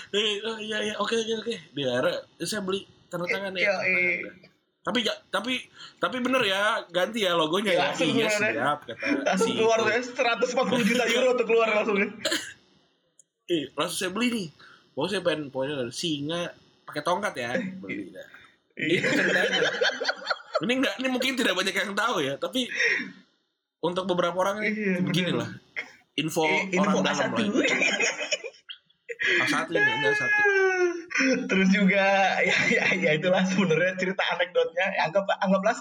[0.08, 1.54] Eh, oh, iya iya, oke oke oke.
[1.70, 3.62] Di akhirnya saya beli tanda tangan ya.
[3.62, 4.14] Iya, iya.
[4.26, 4.47] tangan.
[4.88, 5.52] Tapi tapi
[6.00, 7.92] tapi bener ya ganti ya logonya ya.
[7.92, 8.32] Langsung Iya ya.
[8.32, 9.92] siap kata Langsung si keluar itu.
[9.92, 10.00] ya
[10.40, 11.96] 140 juta euro tuh keluar langsung.
[11.98, 12.08] ya.
[13.48, 14.48] Eh, langsung saya beli nih.
[14.92, 16.42] Pokoknya saya pengen pokoknya dari singa
[16.84, 17.50] pakai tongkat ya.
[17.78, 18.26] Beli dah.
[18.76, 18.98] Iya.
[18.98, 19.60] Itu ceritanya.
[20.58, 22.66] Ini enggak, ini mungkin tidak banyak yang tahu ya, tapi
[23.78, 25.48] untuk beberapa orang ini Iya, beginilah.
[26.16, 27.46] Info, Eh, Info orang dalam A1.
[27.46, 27.66] lah.
[29.38, 30.40] A1 ini, enggak satu.
[31.48, 32.04] Terus juga
[32.40, 34.86] ya, ya, ya itulah sebenarnya cerita anekdotnya.
[34.94, 35.74] Ya, anggap anggaplah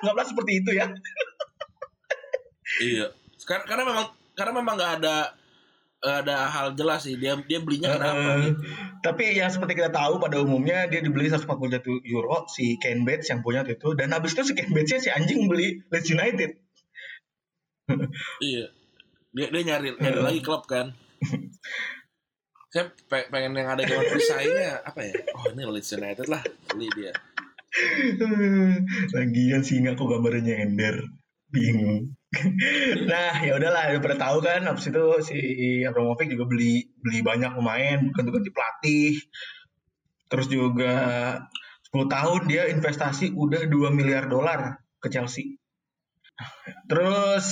[0.00, 0.86] anggaplah seperti itu ya.
[2.80, 3.06] Iya.
[3.44, 4.06] Karena, karena memang
[4.38, 5.16] karena memang nggak ada
[6.00, 8.60] ada hal jelas sih dia dia belinya kenapa Eh, gitu.
[9.04, 11.44] Tapi yang seperti kita tahu pada umumnya dia dibeli 141
[12.08, 15.44] euro si Ken Bates yang punya itu dan habis itu si Ken Bates si anjing
[15.44, 16.50] beli Leeds United.
[18.40, 18.72] Iya.
[19.36, 20.24] Dia dia nyari nyari Eh.
[20.24, 20.96] lagi klub kan.
[22.70, 25.14] Saya pe- pengen yang ada gambar perisainya apa ya?
[25.34, 26.38] Oh ini Leeds United lah
[26.70, 27.10] beli dia.
[29.18, 31.02] Lagian singa kok gambarnya nyender.
[31.50, 32.14] Bingung.
[33.10, 34.62] nah, ya udahlah, udah pada tahu kan.
[34.70, 35.38] Habis itu si
[35.82, 39.12] Abramovich juga beli beli banyak pemain, ganti-ganti pelatih.
[40.30, 40.94] Terus juga
[41.90, 45.58] 10 tahun dia investasi udah 2 miliar dolar ke Chelsea.
[46.86, 47.46] Terus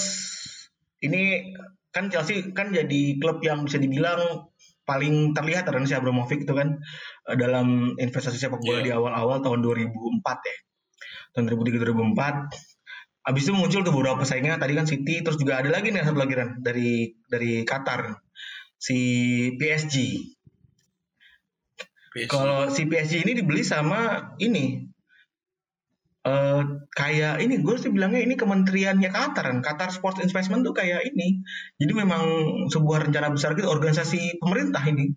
[1.03, 1.55] ini
[1.91, 4.47] kan Chelsea kan jadi klub yang bisa dibilang
[4.89, 6.80] paling terlihat karena si Abramovich itu kan
[7.28, 8.84] eh, dalam investasi sepak bola Iya.
[8.89, 10.57] di awal-awal tahun 2004 ya.
[11.36, 13.28] Tahun 2003 2004.
[13.28, 16.16] Habis itu muncul tuh beberapa pesaingnya tadi kan City terus juga ada lagi nih satu
[16.16, 18.16] lagi kan dari dari Qatar
[18.80, 18.97] si
[19.61, 19.97] PSG.
[22.09, 22.32] PSG.
[22.32, 24.88] Kalau si PSG ini dibeli sama ini
[26.29, 26.61] eh
[26.93, 31.41] kayak ini gue sih bilangnya ini kementeriannya Qatar kan Qatar Sports Investment tuh kayak ini
[31.81, 32.22] jadi memang
[32.68, 35.09] sebuah rencana besar gitu organisasi pemerintah ini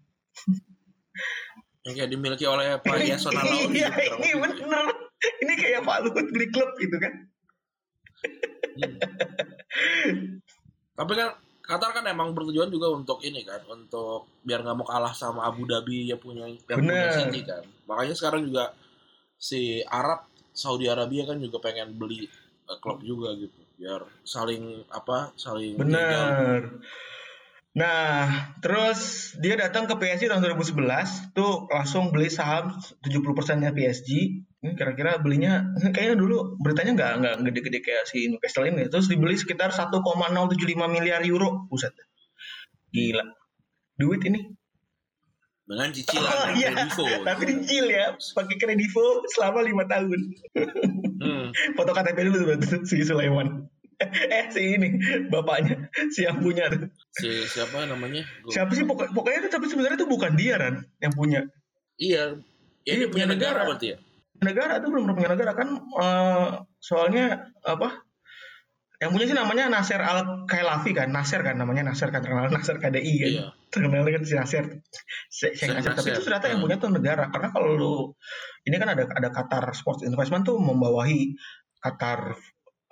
[1.83, 3.83] yang kayak dimiliki oleh Pak Yasona Lauli.
[3.83, 4.87] iya ini bener
[5.43, 7.13] ini kayak Pak Luhut beli klub gitu kan
[10.91, 11.29] Tapi kan
[11.61, 15.63] Qatar kan emang bertujuan juga untuk ini kan, untuk biar nggak mau kalah sama Abu
[15.63, 17.09] Dhabi ya punya yang punya.
[17.15, 17.63] City kan.
[17.87, 18.75] Makanya sekarang juga
[19.39, 22.27] si Arab Saudi Arabia kan juga pengen beli
[22.67, 26.83] eh, klub juga gitu, biar saling apa, saling bener
[27.71, 34.43] nah terus dia datang ke PSG tahun 2011 tuh langsung beli saham 70 persennya PSG
[34.61, 38.85] ini kira-kira belinya kayaknya dulu beritanya nggak nggak gede-gede kayak si Newcastle ini.
[38.93, 40.05] Terus dibeli sekitar 1,075
[40.85, 41.65] miliar euro.
[41.65, 41.97] Buset.
[42.93, 43.25] Gila.
[43.97, 44.53] Duit ini
[45.71, 47.05] dengan cicilan oh iya kredivo.
[47.27, 50.19] tapi dicil ya pakai kredivo selama lima tahun
[51.17, 51.53] Hmm.
[51.77, 53.69] foto KTP dulu tuh si Sulaiman
[54.33, 54.97] eh si ini
[55.27, 58.25] bapaknya si yang punya tuh Si siapa namanya?
[58.41, 61.41] Gua- siapa sih pokok, pokoknya itu tapi sebenarnya itu bukan dia kan yang punya
[61.95, 62.41] Iya,
[62.81, 63.69] ya, Iya, dia punya negara negara.
[63.69, 63.97] berarti ya.
[64.41, 66.49] negara itu belum punya negara kan eh,
[66.79, 67.25] soalnya
[67.61, 68.01] apa
[69.01, 72.77] yang punya sih namanya Nasir Al Khelaifi kan Nasir kan namanya Nasir kan terkenal Nasir
[72.77, 73.45] KDI kan Iya.
[73.67, 74.63] terkenal kan si Nasir
[75.27, 76.65] Sheikh Sheikh Nasir tapi itu ternyata yang Hmm.
[76.69, 77.93] punya tuh negara karena kalau lu
[78.61, 81.33] ini kan ada ada Qatar Sports Investment tuh membawahi
[81.79, 82.37] Qatar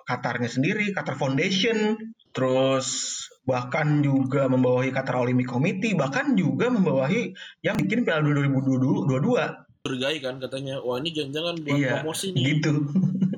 [0.01, 1.93] Qatarnya sendiri Qatar Foundation
[2.33, 9.69] terus bahkan juga membawahi Qatar Olympic Committee bahkan juga membawahi yang bikin Piala Dunia 2022
[9.79, 12.41] Bergai kan katanya, wah ini jangan-jangan buat iya promosi nih.
[12.57, 12.73] gitu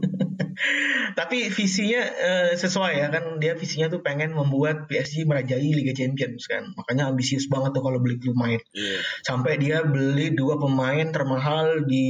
[1.17, 6.45] Tapi visinya eh, sesuai ya kan dia visinya tuh pengen membuat PSG merajai Liga Champions
[6.45, 6.71] kan.
[6.77, 8.61] Makanya ambisius banget tuh kalau beli pemain.
[8.71, 8.97] Iya.
[9.25, 12.07] Sampai dia beli dua pemain termahal di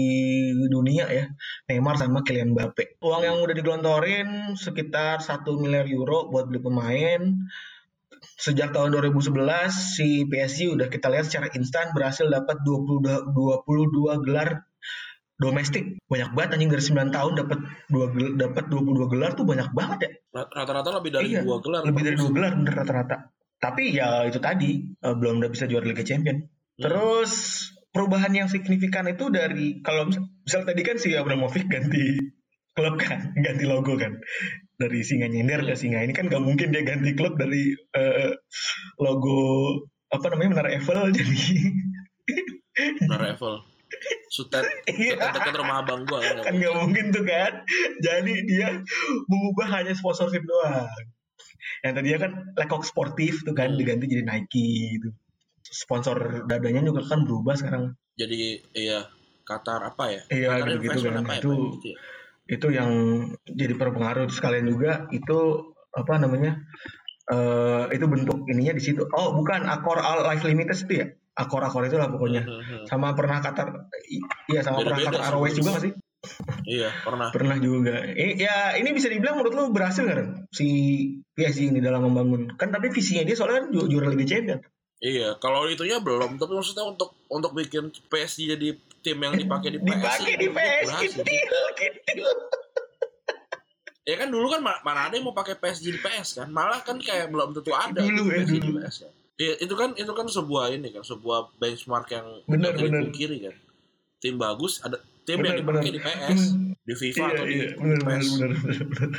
[0.67, 1.25] dunia ya,
[1.71, 2.99] Neymar sama Kylian Mbappe.
[3.01, 7.21] Uang yang udah digelontorin sekitar 1 miliar euro buat beli pemain.
[8.37, 14.65] Sejak tahun 2011 si PSG udah kita lihat secara instan berhasil dapat 20 22 gelar
[15.41, 15.97] domestik.
[16.05, 18.05] Banyak banget anjing dari 9 tahun dapat dua
[18.37, 20.11] dapat 22 gelar tuh banyak banget ya.
[20.45, 21.81] Rata-rata lebih dari Iya, dua gelar.
[21.81, 23.17] Lebih dari dua gelar bener rata-rata.
[23.57, 26.45] Tapi ya itu tadi eh, belum udah bisa juara Liga Champion.
[26.45, 26.81] Hmm.
[26.81, 27.31] Terus
[27.89, 32.21] perubahan yang signifikan itu dari kalau misal, misal tadi kan si Abramovich ganti
[32.77, 34.21] klub kan, ganti logo kan.
[34.77, 38.33] Dari singa nyender ke singa ini kan gak mungkin dia ganti klub dari eh,
[39.01, 39.37] logo
[40.11, 41.37] apa namanya Menara Eiffel jadi
[43.05, 43.70] Benar Eiffel.
[44.27, 45.19] Sutet, Iya.
[45.19, 46.35] sutet dekat rumah abang gua kan.
[46.41, 47.53] kan nggak mungkin tuh kan
[47.99, 48.69] jadi dia
[49.27, 50.87] mengubah hanya sponsorship doang
[51.81, 53.79] yang tadinya kan lekok sportif tuh kan Hmm.
[53.79, 55.09] diganti jadi Nike gitu
[55.63, 57.83] sponsor dadanya juga kan berubah sekarang
[58.13, 59.07] Jadi iya
[59.41, 60.21] Qatar apa ya?
[60.29, 61.23] Iya, Qatar gitu-gitu Investment kan.
[61.23, 61.69] apa ya, Itu-?
[61.77, 61.97] Gitu ya?
[62.51, 62.91] itu yang
[63.47, 65.39] jadi berpengaruh sekalian juga itu
[65.91, 66.59] apa namanya
[67.31, 71.07] eh itu bentuk ininya di situ oh bukan Accor All Life Limited itu ya
[71.41, 72.85] Accor Accor itu lah pokoknya Mhm.
[72.85, 73.89] sama pernah Qatar
[74.45, 75.29] iya sama pernah Beda-beda Qatar sih.
[75.29, 75.93] Airways juga gak sih
[76.63, 77.33] Iya, pernah.
[77.33, 77.97] Pernah juga.
[78.05, 80.45] Eh, ya ini bisa dibilang menurut lu berhasil Ren?
[80.49, 80.67] si
[81.33, 82.53] PSG ini dalam membangun?
[82.53, 84.61] Kan tapi visinya dia soalnya kan ju- juara Liga Champions.
[85.01, 88.67] Iya, kalau itunya belum, tapi maksudnya untuk untuk bikin PSG jadi
[89.01, 89.97] tim yang dipakai di PS.
[89.97, 92.29] Dipakai di PS kintil, kintil.
[94.03, 96.49] Ya kan dulu kan ma- mana ada yang mau pakai PSG di PS kan?
[96.49, 98.77] Malah kan kayak belum tentu ada Dulu ya, PSG di dulu.
[98.79, 99.13] PS kan.
[99.41, 103.01] Iya, itu kan itu kan sebuah ini kan, sebuah benchmark yang Bener, bisa bener.
[103.01, 103.55] dipungkiri kan.
[104.21, 105.97] Tim bagus ada tim Bener, yang dipakai bener.
[105.97, 106.41] di PS,
[106.85, 108.27] di FIFA Iya, atau di iya, benar benar PS.
[108.37, 108.49] benar
[108.85, 109.11] benar.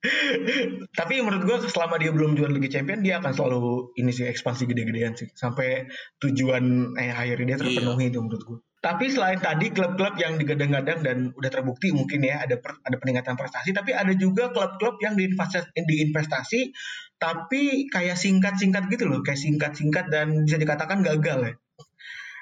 [1.00, 4.64] Tapi menurut gua selama dia belum juara Liga Champions dia akan selalu ini sih ekspansi
[4.68, 5.88] gede-gedean sih sampai
[6.20, 8.58] tujuan eh akhirnya dia terpenuhi itu menurut gua.
[8.80, 13.36] Tapi selain tadi klub-klub yang digadang-gadang dan udah terbukti mungkin ya ada per- ada peningkatan
[13.36, 16.72] prestasi, tapi ada juga klub-klub yang diinvestasi, diinvestasi
[17.20, 21.54] tapi kayak singkat-singkat gitu loh, kayak singkat-singkat dan bisa dikatakan gagal ya.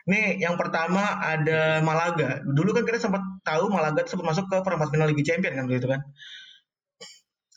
[0.09, 2.41] Nih, yang pertama ada Malaga.
[2.47, 5.91] Dulu kan kita sempat tahu Malaga sempat masuk ke perempat final Liga Champions kan gitu
[5.91, 6.01] kan.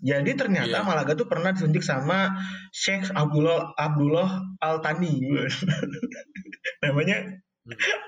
[0.01, 0.87] Jadi ternyata Iya.
[0.89, 2.33] Malaga tuh pernah disuntik sama
[2.73, 5.21] Sheikh Abdullah Abdullah Al Tani.
[6.83, 7.45] namanya.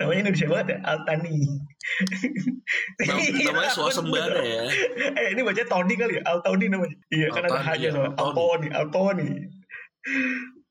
[0.01, 1.35] Namanya Indonesia banget ya Al Tani.
[3.05, 4.65] Nam- namanya suasembada ya.
[5.13, 6.97] Eh ini baca Tony kali ya, Al Tony namanya.
[7.13, 8.33] Iya kan ada Al-Tani, hanya ya, Al-Tani.
[8.33, 9.29] Tony, Al Tony.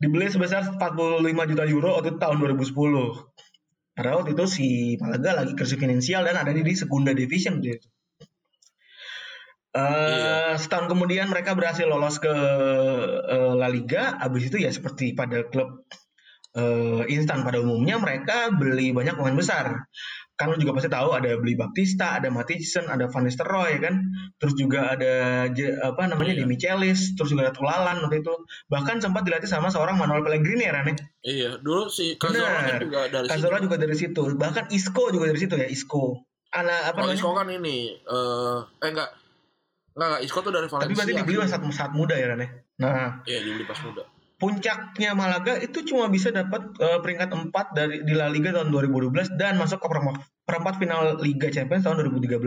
[0.03, 2.75] Dibeli sebesar 45 juta euro waktu tahun 2010.
[3.93, 4.67] Padahal waktu itu si
[4.99, 7.89] Malaga lagi krisis finansial dan ada di, di Segunda Division dia itu.
[9.73, 10.61] Eh, Iya.
[10.61, 12.29] setahun kemudian mereka berhasil lolos ke
[13.25, 14.19] eh, La Liga.
[14.21, 15.87] Habis itu ya seperti pada klub
[16.53, 19.89] eh, instan pada umumnya mereka beli banyak pemain besar.
[20.33, 24.01] Kan lu juga pasti tahu ada beli Baptista, ada Mathisen, ada Van Nistelrooy kan.
[24.41, 25.47] Terus juga ada
[25.85, 26.41] apa namanya Iya.
[26.43, 28.35] Demi Celis, terus juga ada Tulalan waktu itu.
[28.67, 30.97] Bahkan sempat dilatih sama seorang Manuel Pellegrini ya Ran ya?
[31.23, 33.33] Iya, dulu si Cazorla kan juga dari situ.
[33.39, 34.23] Cazorla juga dari situ.
[34.35, 36.27] Bahkan Isco juga dari situ ya, Isco.
[36.53, 37.17] Anak apa namanya?
[37.21, 39.11] Isco kan ini eh eh enggak.
[39.93, 40.89] Enggak, enggak, Isco tuh dari Valencia.
[40.89, 42.49] Tapi berarti dibeli saat, saat muda ya Ran ya?
[42.83, 44.03] Nah, Iya, dibeli pas muda.
[44.43, 49.39] Puncaknya Malaga itu cuma bisa dapat eh, peringkat 4 dari di La Liga tahun 2012
[49.39, 52.43] dan masuk ke perempat, perempat final Liga Champions tahun 2013.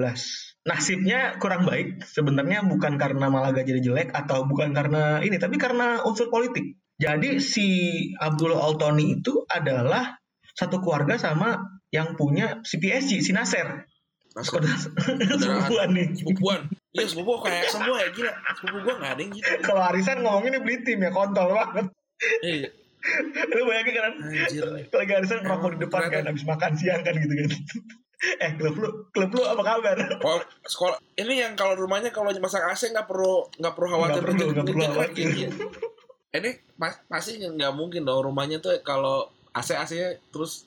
[0.67, 6.03] Nasibnya kurang baik sebenarnya bukan karena Malaga jadi jelek atau bukan karena ini tapi karena
[6.03, 6.75] unsur politik.
[6.99, 7.67] Jadi si
[8.19, 10.19] Abdullah Altoni itu adalah
[10.51, 13.87] satu keluarga sama yang punya si PSG, si Nasser.
[14.35, 14.91] Nasir.
[15.39, 16.07] Sepupuan nih.
[16.11, 16.67] Sepupuan.
[16.95, 18.31] Iya, sepupu kayak semua ya gila.
[18.55, 19.51] Sepupu gua enggak ada yang gitu.
[19.61, 21.85] Kalau arisan ngomongin ini beli tim ya kontol banget.
[22.41, 22.69] Iya.
[23.51, 24.85] Lu bayangin kan Anjir nih.
[24.97, 27.49] lagi arisan ngerokok di depan kan habis makan siang kan gitu kan.
[28.47, 29.95] eh klub lu, klub lu apa kabar?
[30.17, 34.25] Kalau sekolah ini yang kalau rumahnya kalau masak AC nggak perlu nggak perlu khawatir Nggak
[34.31, 35.25] perlu, nggak perlu khawatir.
[35.35, 35.49] iya.
[36.31, 40.63] Ini pas- pasti nggak mungkin dong rumahnya tuh kalau AC AC nya terus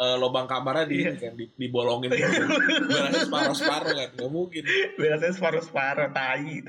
[0.00, 2.44] eh, lubang kamarnya di ini kan di, dibolongin gitu.
[2.88, 4.62] Berarti separuh separuh kan nggak mungkin.
[4.96, 6.64] Biasanya separuh-separuh tai.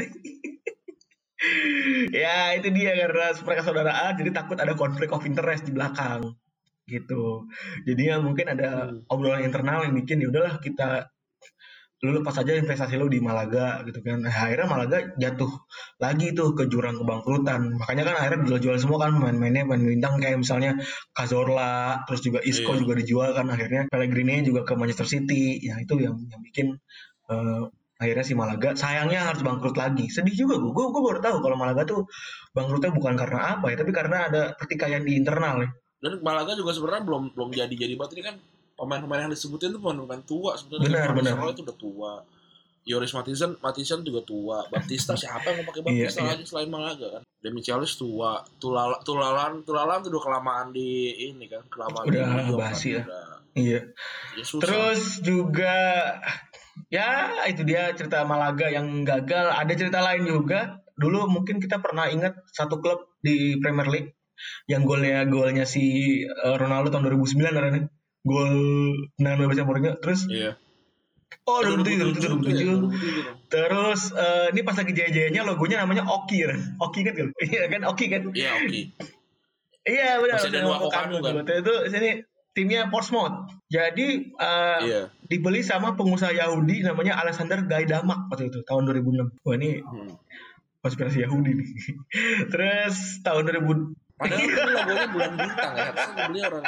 [2.13, 6.37] ya itu dia karena mereka saudaraan jadi takut ada konflik of interest di belakang
[6.85, 7.47] gitu.
[7.87, 9.07] Jadi ya mungkin ada Hmm.
[9.07, 11.07] obrolan internal yang bikin ya udahlah kita
[12.01, 14.25] lu lepas aja investasi lu di Malaga gitu kan.
[14.25, 15.51] Nah, akhirnya Malaga jatuh
[16.01, 17.77] lagi tuh ke jurang kebangkrutan.
[17.77, 20.81] Makanya kan akhirnya dijual-jual semua kan pemain-pemainnya pemain bintang kayak misalnya
[21.13, 22.79] Cazorla, terus juga Isco Iya.
[22.81, 25.61] juga dijual kan akhirnya Pellegrini juga ke Manchester City.
[25.61, 26.73] Ya itu yang yang bikin
[27.29, 27.63] eh,
[28.01, 31.53] akhirnya si Malaga sayangnya harus bangkrut lagi sedih juga gue gue, gue baru tahu kalau
[31.53, 32.09] Malaga tuh
[32.49, 35.69] bangkrutnya bukan karena apa ya tapi karena ada pertikaian di internal ya
[36.01, 38.35] Dan Malaga juga sebenarnya belum belum jadi jadi banget ini kan
[38.81, 41.13] pemain-pemain yang disebutin tuh pemain-pemain tua sebenarnya.
[41.13, 41.53] Benar, benar.
[41.53, 42.13] Itu udah tua.
[42.81, 44.65] Yoris Matisen, Matisen juga tua.
[44.73, 46.29] Baptista siapa yang mau pakai Iya, Baptista iya.
[46.33, 47.21] lagi selain Malaga kan?
[47.45, 48.41] Demichalis tua.
[48.57, 53.03] Tulala, Tulalan, Tulalan tuh udah kelamaan di ini kan, kelamaan Udah di Lyon basi ya.
[53.05, 53.81] Udah, iya
[54.39, 54.63] ya susah.
[54.65, 55.77] Terus juga
[56.87, 59.53] ya itu dia cerita Malaga yang gagal.
[59.53, 60.81] Ada cerita lain juga.
[60.97, 64.11] Dulu mungkin kita pernah ingat satu klub di Premier League
[64.65, 65.85] yang golnya golnya si
[66.25, 67.89] eh, Ronaldo tahun 2009 namanya.
[68.21, 68.53] Gol
[69.17, 69.91] tendangan bebasnya Mourinho.
[69.97, 70.51] Terus Iya.
[71.47, 73.49] oh 2007 2007 2007.
[73.49, 76.59] Terus eh, ini pas lagi jaya-jayanya logonya namanya Oki kan.
[76.77, 77.27] Oki kan kan?
[77.39, 78.21] Iya kan Oki kan?
[78.31, 78.79] Iya, oke.
[79.81, 80.35] Iya benar.
[80.37, 81.33] Masih ada dua Kokano, kan?
[81.41, 82.09] Itu sini
[82.53, 83.49] timnya Portsmouth.
[83.67, 85.01] Jadi eh, Iya.
[85.25, 89.33] dibeli sama pengusaha Yahudi namanya Alexander Gaidamak waktu itu tahun 2006.
[89.41, 90.13] Wah ini Hmm.
[90.81, 91.67] konspirasi Yahudi nih.
[92.53, 95.83] Terus tahun 2000 Padahal ini logonya bulan bintang ya.
[95.89, 96.65] Harusnya beli orang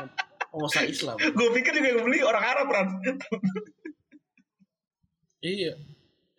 [0.54, 1.18] pengusaha Islam.
[1.18, 2.88] gue pikir juga yang beli orang Arab kan.
[5.44, 5.74] Iya.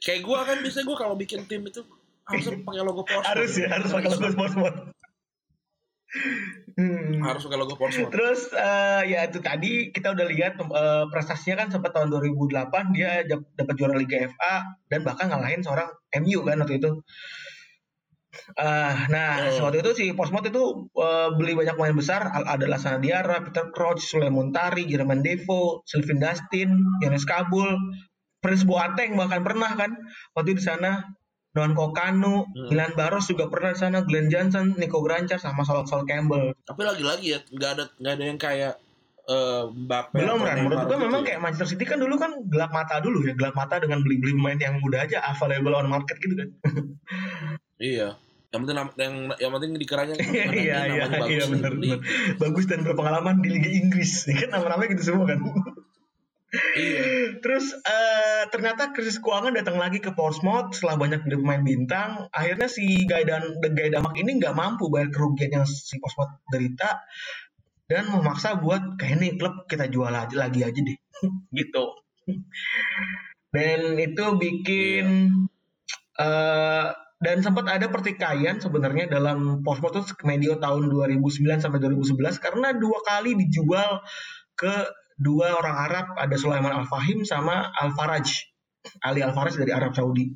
[0.01, 1.81] Kayak gua kan biasanya gua kalau bikin tim itu
[2.25, 3.25] harusnya pakai logo Porsche.
[3.25, 4.79] harus ya harus pakai logo Portsmouth.
[6.75, 7.21] Hmm.
[7.21, 8.05] Harus pakai logo Porsche.
[8.09, 13.25] Terus eh, ya itu tadi kita udah lihat eh, prestasinya kan sempat tahun 2008 dia
[13.25, 14.55] dap- dapat juara Liga FA
[14.89, 15.89] dan bahkan ngalahin seorang
[16.21, 16.91] MU kan waktu itu.
[18.55, 19.67] Eh, nah Oh.
[19.67, 20.63] waktu itu si Portsmouth itu
[20.95, 25.83] eh, beli banyak pemain besar Al- ada Lassana Diarra, Peter Crouch, Suleiman Tari, Jermain Defoe,
[25.85, 26.71] Sylvain Dustin,
[27.01, 27.71] Yones Kabul,
[28.39, 29.95] Prince Boateng bahkan pernah kan
[30.33, 31.17] waktu di sana.
[31.55, 32.67] Noan Kokanu, Hmm.
[32.67, 36.51] Milan Baros juga pernah di sana, Glenn Johnson, Nico Grancar sama Sol, Sol Campbell.
[36.61, 38.75] Tapi lagi-lagi ya nggak ada nggak ada yang kayak
[39.25, 40.19] Mbappe.
[40.19, 41.27] Belum Neymar menurut gua gitu memang ya.
[41.31, 44.59] kayak Manchester City kan dulu kan gelap mata dulu ya, gelap mata dengan beli-beli pemain
[44.59, 46.49] yang muda aja available on market gitu kan.
[47.75, 48.19] Iya.
[48.55, 51.91] Yang penting yang yang penting dikiranya Iya iya iya bagus iya benar dibeli.
[51.91, 52.39] benar.
[52.39, 54.31] Bagus dan berpengalaman di Liga Inggris.
[54.31, 55.43] Ya kan nama-namanya gitu semua kan.
[56.55, 57.01] Iya.
[57.43, 62.31] Terus eh, ternyata krisis keuangan datang lagi ke Portsmouth setelah banyak pemain bintang.
[62.31, 67.03] Akhirnya si Gaidan Gaidamak ini nggak mampu bayar kerugian yang si Portsmouth derita
[67.91, 70.95] dan memaksa buat kayak nih klub kita jual aja lagi aja deh
[71.59, 71.85] gitu.
[73.51, 75.07] Dan itu bikin
[76.23, 76.87] eh
[77.25, 83.01] dan sempat ada pertikaian sebenarnya dalam Portsmouth itu medio tahun 2009 sampai 2011 karena dua
[83.01, 84.05] kali dijual
[84.53, 84.85] ke
[85.17, 88.29] dua orang Arab ada Sulaiman Al Fahim sama Al Faraj
[89.01, 90.29] Ali Al Faraj dari Arab Saudi.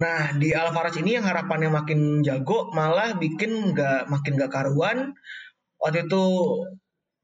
[0.00, 5.12] Nah di Al Faraj ini yang harapannya makin jago malah bikin nggak makin nggak karuan.
[5.76, 6.24] Waktu itu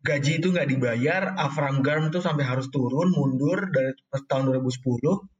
[0.04, 3.96] gaji itu nggak dibayar, Avram Garm tuh sampai harus turun mundur dari
[4.28, 5.37] tahun 2010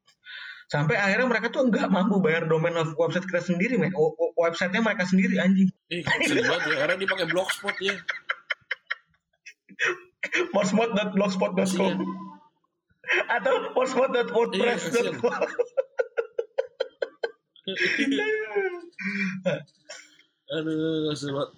[0.69, 3.93] sampai akhirnya mereka tuh nggak mampu bayar domain of website kita sendiri, men.
[4.37, 5.69] Websitenya mereka sendiri anjing.
[5.89, 6.85] Ih, sedih banget ya.
[6.85, 7.97] Karena dia pakai blogspot ya.
[10.55, 11.95] Portsmouth.blogspot.com
[13.09, 15.25] atau portsmouth.wordpress.com
[20.49, 21.51] Aduh, sedih banget.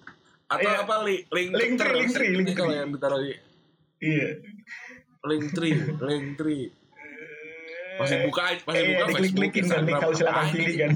[0.51, 0.83] Atau Iya.
[0.83, 3.33] apa li, link Link tree, link tree, link kalau yang ditaruh di
[4.03, 4.29] Iya.
[5.31, 6.65] link tree, link tree.
[8.01, 9.99] Masih buka aja, masih Iya, buka Facebook, diklik-klikin kan, Instagram.
[9.99, 10.91] kalau silakan pilih kan.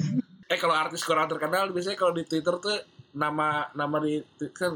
[0.45, 2.77] Eh kalau artis kurang terkenal biasanya kalau di Twitter tuh
[3.11, 4.71] nama nama di Twitter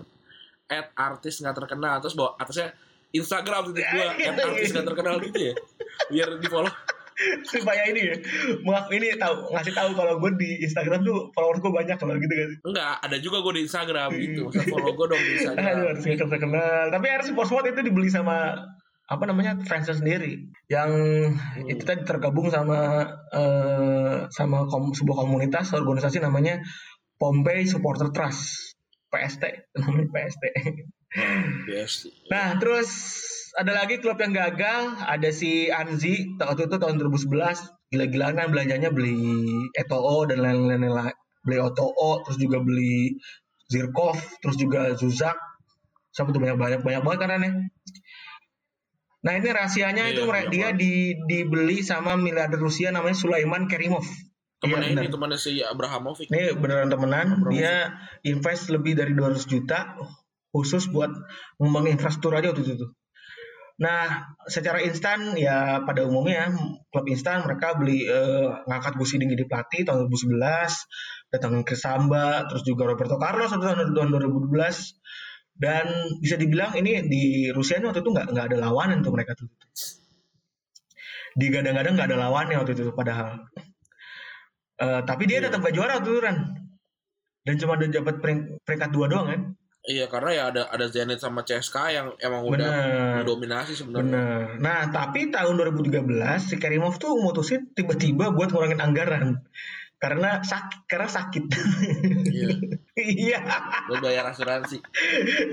[0.67, 1.99] at artis nggak terkenal.
[1.99, 2.73] Terus bawa atasnya
[3.09, 5.53] Instagram titik gua Iya, at artis nggak terkenal gitu ya?
[6.07, 6.73] Biar di follow.
[7.43, 8.15] Supaya ini ya
[8.63, 12.31] maaf ini tahu ngasih tahu kalau gue di Instagram tuh follower gue banyak kalau gitu
[12.31, 14.41] kan enggak ada juga gue di Instagram gitu.
[14.47, 15.75] Masa follow gue dong di Aduh, Instagram.
[15.83, 16.83] harus nggak terkenal.
[16.87, 18.55] Tapi harus Portsmouth itu dibeli sama
[19.09, 20.91] apa namanya fansnya sendiri yang
[21.65, 26.61] itu tadi tergabung sama eh, sama kom- sebuah komunitas organisasi namanya
[27.17, 28.77] Pompey Supporter Trust
[29.09, 29.43] PST
[29.81, 30.43] namanya PST
[31.65, 32.89] yes Nah, terus
[33.57, 39.17] ada lagi klub yang gagal, ada si Anzi waktu itu tahun 2011 gila-gilaan belanjanya beli
[39.73, 43.17] Eto'o dan lain-lain lain beli Oto'o, terus juga beli
[43.65, 45.33] Zirkov, terus juga Zuzak.
[46.13, 47.51] Siapa tuh banyak banyak banyak banget kan ya.
[49.19, 54.07] Nah, ini rahasianya Iya, itu banyak dia di, dibeli sama miliarder Rusia namanya Sulaiman Kerimov.
[54.63, 55.07] Iya, benar.
[55.07, 57.95] ini temannya si Abrahamovic Ini beneran temenan, dia
[58.27, 59.95] invest lebih dari 200 juta
[60.51, 61.11] khusus buat
[61.59, 62.87] ngembangin infrastruktur aja waktu itu.
[63.79, 66.51] Nah, secara instan ya pada umumnya
[66.91, 72.43] klub instan mereka beli eh, ngangkat Gus Hiding jadi pelatih tahun 2011, datang ke Samba,
[72.51, 74.51] terus juga Roberto Carlos tahun 2012
[75.59, 75.85] dan
[76.23, 79.51] bisa dibilang ini di Rusia ini waktu itu nggak nggak ada lawanan untuk mereka tuh.
[81.37, 83.45] digadang-gadang nggak ada lawannya waktu itu padahal.
[84.79, 85.51] Eh, tapi dia Iya.
[85.51, 86.37] tetap gak juara tuh Ran.
[87.43, 89.41] Dan cuma udah dapat pering- peringkat dua doang kan.
[89.79, 93.15] Iya karena ya ada ada Zenit sama CSKA yang emang udah Bener.
[93.23, 94.11] mendominasi sebenarnya.
[94.11, 94.43] Bener.
[94.59, 99.39] Nah, tapi tahun 2013 si Karimov tuh mutusin tiba-tiba buat ngurangin anggaran.
[99.99, 101.43] Karena sakit, karena sakit.
[102.31, 102.49] Iya.
[102.99, 103.39] Iya.
[103.87, 104.75] Buat bayar asuransi.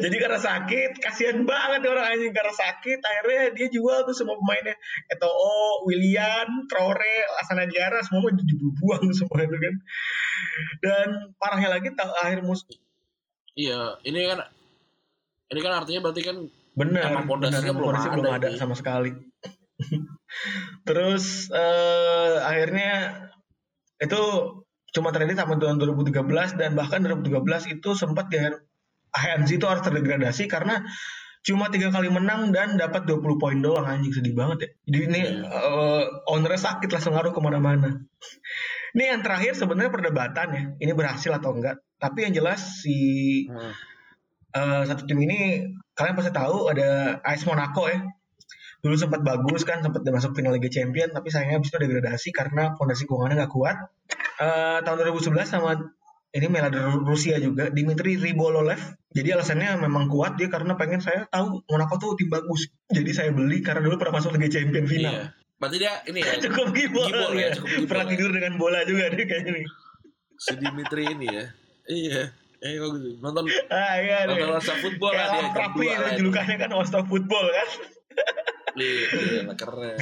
[0.03, 2.99] Jadi karena sakit, kasihan banget orang anjing karena sakit.
[2.99, 4.74] Akhirnya dia jual tuh semua pemainnya.
[5.07, 9.74] Eto'o, William, Traore, Asana Diarra, semua dibuang semua itu kan.
[10.82, 12.82] Dan parahnya lagi akhir musim
[13.57, 14.44] Iya, ini kan
[15.49, 16.36] ini kan artinya berarti kan
[16.76, 19.16] benar Emang pondasinya belum ada belum ada sama sekali.
[20.88, 22.92] Terus eh, akhirnya
[24.01, 24.20] itu
[24.94, 28.40] cuma terjadi sampai tahun 2013 dan bahkan 2013 itu sempat di
[29.16, 30.84] HMZ itu harus terdegradasi karena
[31.47, 34.70] cuma tiga kali menang dan dapat 20 poin doang anjing sedih banget ya.
[34.90, 38.03] Jadi ini eh, ownernya sakit langsung ngaruh ke mana-mana.
[38.97, 41.78] Ini yang terakhir sebenarnya perdebatan ya, ini berhasil atau enggak.
[42.01, 42.97] Tapi yang jelas si
[43.47, 43.72] hmm,
[44.57, 48.01] Eh, satu tim ini kalian pasti tahu ada AS Monaco ya.
[48.87, 52.78] Dulu sempat bagus kan, sempat masuk final Liga Champion, tapi sayangnya habis itu degradasi karena
[52.78, 53.76] fondasi keuangannya nggak kuat.
[54.39, 55.74] Eh, tahun 2011 sama
[56.30, 56.70] ini Mela
[57.03, 58.78] Rusia juga, Dimitri Ribololev.
[59.11, 62.68] Jadi alasannya memang kuat dia karena pengen saya tahu Monaco tuh tim bagus.
[62.87, 65.11] Jadi saya beli karena dulu pernah masuk Liga Champion final.
[65.11, 65.24] iya.
[65.57, 67.57] Berarti dia ini ya Cukup gibol, Gibol ya, ya.
[67.57, 68.11] cukup gibol Pernah ya.
[68.12, 69.66] tidur dengan bola juga dia kayaknya nih.
[70.37, 71.45] si Dimitri ini ya.
[71.89, 72.22] Iya.
[72.61, 72.76] Eh.
[73.24, 74.37] Nonton Ah iya nih.
[74.37, 76.18] nonton Rasa Football Kayak lah dia lah itu.
[76.20, 77.68] julukannya kan Star Football kan.
[78.77, 79.97] Iya, iya, keren.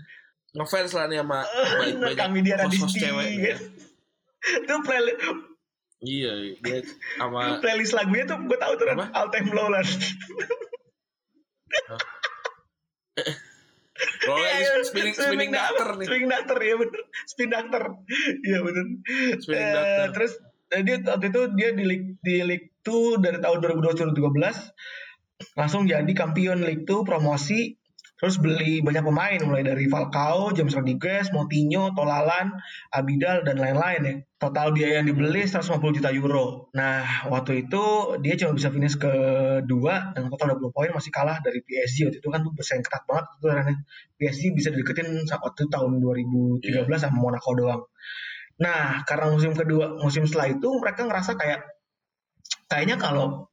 [0.56, 1.42] Ngefans lah nih sama
[1.82, 3.26] baik banyak kami dia Radisti cewek.
[3.42, 3.56] ya.
[4.64, 5.20] itu playlist,
[6.04, 6.78] Iya, dia
[7.16, 9.06] sama playlist lagunya tuh gue tahu tuh kan Apa?
[9.16, 9.80] All Time Low lah.
[14.24, 16.06] Iya, lagi iya, spinning spinning doctor nih.
[16.06, 17.00] Spinning doctor ya bener.
[17.24, 17.82] Spin doctor.
[18.42, 18.86] Iya bener.
[19.38, 20.06] Spinning Eh, doctor.
[20.12, 20.32] Terus
[20.74, 25.86] eh, dia waktu itu dia di League di League 2 dari tahun 2012 2013 langsung
[25.86, 27.74] jadi kampion League 2 promosi
[28.14, 32.54] terus beli banyak pemain mulai dari Falcao, James Rodriguez, Moutinho, Tolalan,
[32.94, 34.14] Abidal dan lain-lain ya.
[34.38, 36.70] Total biaya yang dibeli 150 juta euro.
[36.76, 37.82] Nah, waktu itu
[38.22, 42.28] dia cuma bisa finish kedua dengan total 20 poin masih kalah dari PSG waktu itu
[42.30, 43.74] kan tuh bersaing ketat banget itu karena
[44.20, 47.82] PSG bisa dideketin saat waktu tahun 2013 sama Monaco doang.
[48.62, 51.66] Nah, karena musim kedua, musim setelah itu mereka ngerasa kayak
[52.70, 53.50] kayaknya kalau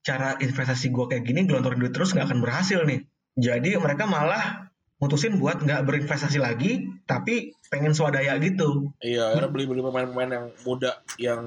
[0.00, 3.04] cara investasi gue kayak gini gelontorin duit terus nggak akan berhasil nih.
[3.38, 4.68] Jadi mereka malah
[4.98, 8.90] mutusin buat nggak berinvestasi lagi, tapi pengen swadaya gitu.
[8.98, 11.42] Iya, akhirnya beli-beli pemain-pemain yang muda yang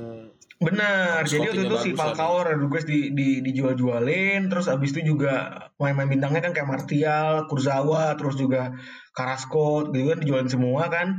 [0.61, 1.25] Benar.
[1.25, 6.41] Jadi waktu itu si Falcao, Rodriguez di, di, dijual-jualin, terus abis itu juga pemain-pemain bintangnya
[6.45, 8.77] kan kayak Martial, Kurzawa, terus juga
[9.17, 11.17] Carrasco, gitu kan dijualin semua kan.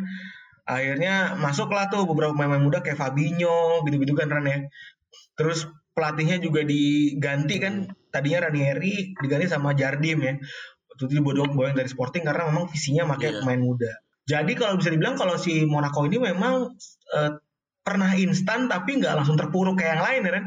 [0.62, 4.58] Akhirnya masuklah tuh beberapa pemain-pemain muda kayak Fabinho, gitu-gitu kan Ran ya.
[5.34, 5.66] Terus
[5.98, 10.34] pelatihnya juga diganti kan, tadinya Ranieri diganti sama Jardim ya.
[10.92, 13.36] Waktu itu dibodoh boyong dari Sporting karena memang visinya pakai Iya.
[13.40, 13.92] pemain muda.
[14.22, 16.76] Jadi kalau bisa dibilang kalau si Monaco ini memang
[17.16, 17.30] eh,
[17.82, 20.44] pernah instan tapi nggak langsung terpuruk kayak yang lain ya kan?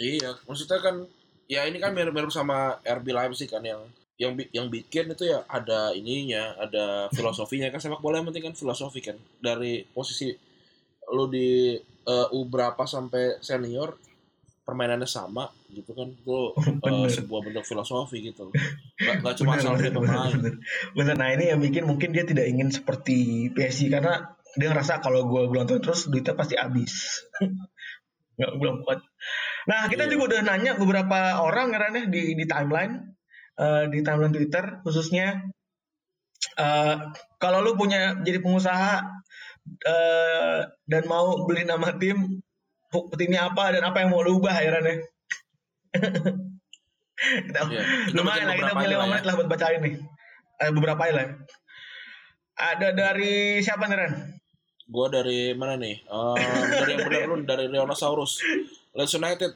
[0.00, 0.96] Iya, maksudnya kan
[1.44, 3.82] ya ini kan mirip-mirip sama RB Leipzig kan yang
[4.16, 6.86] yang yang bikin itu ya ada ininya, ada
[7.16, 10.30] filosofinya kan sepak bola yang penting kan filosofi kan dari posisi
[11.10, 11.74] lu di
[12.06, 13.98] eh, U berapa sampai senior
[14.70, 16.38] permainannya sama gitu kan itu
[16.86, 17.10] Bener.
[17.10, 20.54] sebuah bentuk filosofi gitu nggak, nggak cuma Bener, asal bener, pemain bener.
[20.94, 21.14] Bener.
[21.18, 25.46] Nah ini yang bikin mungkin dia tidak ingin seperti PSG karena dia ngerasa kalau gue
[25.46, 27.26] gelontorin terus duitnya pasti habis.
[28.38, 29.02] Nggak belum kuat.
[29.66, 30.10] Nah kita Iya.
[30.16, 33.14] juga udah nanya beberapa orang kan ya di di timeline
[33.58, 35.44] eh, di timeline Twitter khususnya
[36.56, 36.94] eh,
[37.36, 39.04] kalau lu punya jadi pengusaha
[39.86, 40.58] eh,
[40.88, 42.40] dan mau beli nama tim
[43.14, 44.96] timnya apa dan apa yang mau lu ubah ya Ran ya?
[47.20, 49.10] kita, Iya, kita lumayan lah kita beberapa punya aja lima lah ya.
[49.12, 49.94] menit lah buat bacain nih
[50.60, 51.26] eh, beberapa aja lah
[52.60, 54.12] ada dari siapa nih Ren?
[54.90, 56.36] gue dari mana nih Eh,
[56.82, 58.42] dari yang benar dulu dari Leonosaurus
[58.92, 59.52] Leeds United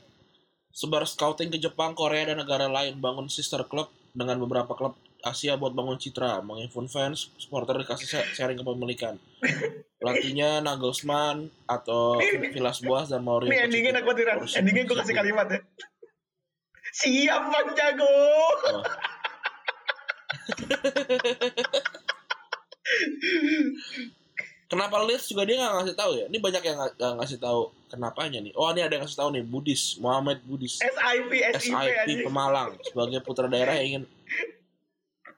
[0.71, 5.57] sebar scouting ke Jepang, Korea dan negara lain bangun sister club dengan beberapa klub Asia
[5.57, 8.07] buat bangun citra, menginfun fans, supporter dikasih
[8.37, 9.17] sharing kepemilikan.
[9.97, 12.21] Pelatihnya Nagelsmann atau
[12.53, 13.49] Villas Boas dan Mourinho.
[13.49, 14.37] Ini endingnya enak banget nih, Ran.
[14.45, 14.61] Pochettino.
[14.61, 15.61] Endingnya gue kasih kalimat ya.
[16.95, 18.05] Siap Bang Jago.
[18.05, 18.85] Oh.
[24.65, 26.25] Kenapa Leeds juga dia nggak ngasih tahu ya?
[26.27, 28.53] Ini banyak yang nggak ngasih tahu kenapanya nih.
[28.59, 30.81] Oh ini ada yang ngasih tahu nih Budis, Muhammad Budis.
[30.83, 32.27] SIP, SIP SIP.
[32.27, 34.05] Pemalang sebagai putra daerah yang ingin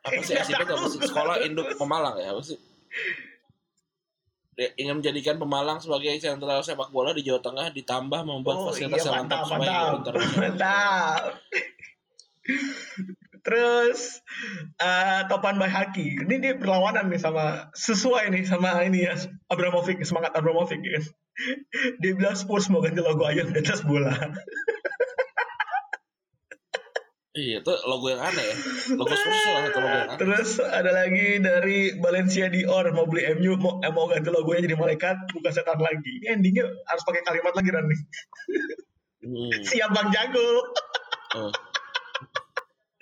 [0.07, 1.01] apa sih SIP itu apa sih?
[1.03, 2.59] Sekolah Induk Pemalang ya apa sih?
[4.57, 9.05] Dia ingin menjadikan Pemalang sebagai sentral sepak bola di Jawa Tengah ditambah membuat Oh fasilitas
[9.05, 11.21] iya yang mantap, mantap supaya mantap, mantap.
[13.47, 14.01] Terus
[14.81, 19.15] eh Topan Bayhaki, ini dia berlawanan nih sama sesuai nih sama ini ya
[19.53, 21.03] Abramovic semangat Abramovic ya.
[22.01, 24.11] Dia bilang Spurs mau ganti logo ayam di atas bola.
[27.37, 28.57] Iya, itu logo yang aneh ya.
[28.97, 30.16] Logo Spurs itu salah satu logo yang aneh.
[30.16, 34.72] Terus ada lagi dari Valencia Dior mau beli MU mau, eh, mau ganti logonya jadi
[34.72, 36.24] malaikat bukan setan lagi.
[36.24, 38.01] Ini endingnya harus pakai kalimat lagi Ran nih.
[39.20, 39.53] Hmm.
[39.68, 40.49] Siap Bang Jago.
[41.37, 41.53] Oh.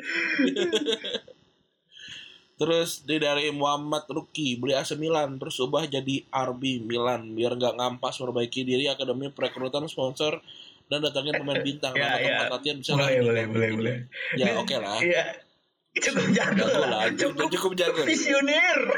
[2.55, 7.83] Terus dia dari Muhammad Ruki beli AC Milan terus ubah jadi RB Milan biar nggak
[7.83, 10.39] ngampas perbaiki diri akademi perekrutan sponsor
[10.87, 12.29] dan datangin pemain bintang Ya, ya.
[12.39, 13.97] tempat latihan bisa Boleh, lah di- boleh, boleh, boleh.
[14.35, 15.25] ya oke lah Iya.
[15.95, 16.89] Cukup jago lah.
[16.89, 18.03] lah, cukup- cukup jago.
[18.03, 18.79] Visioner.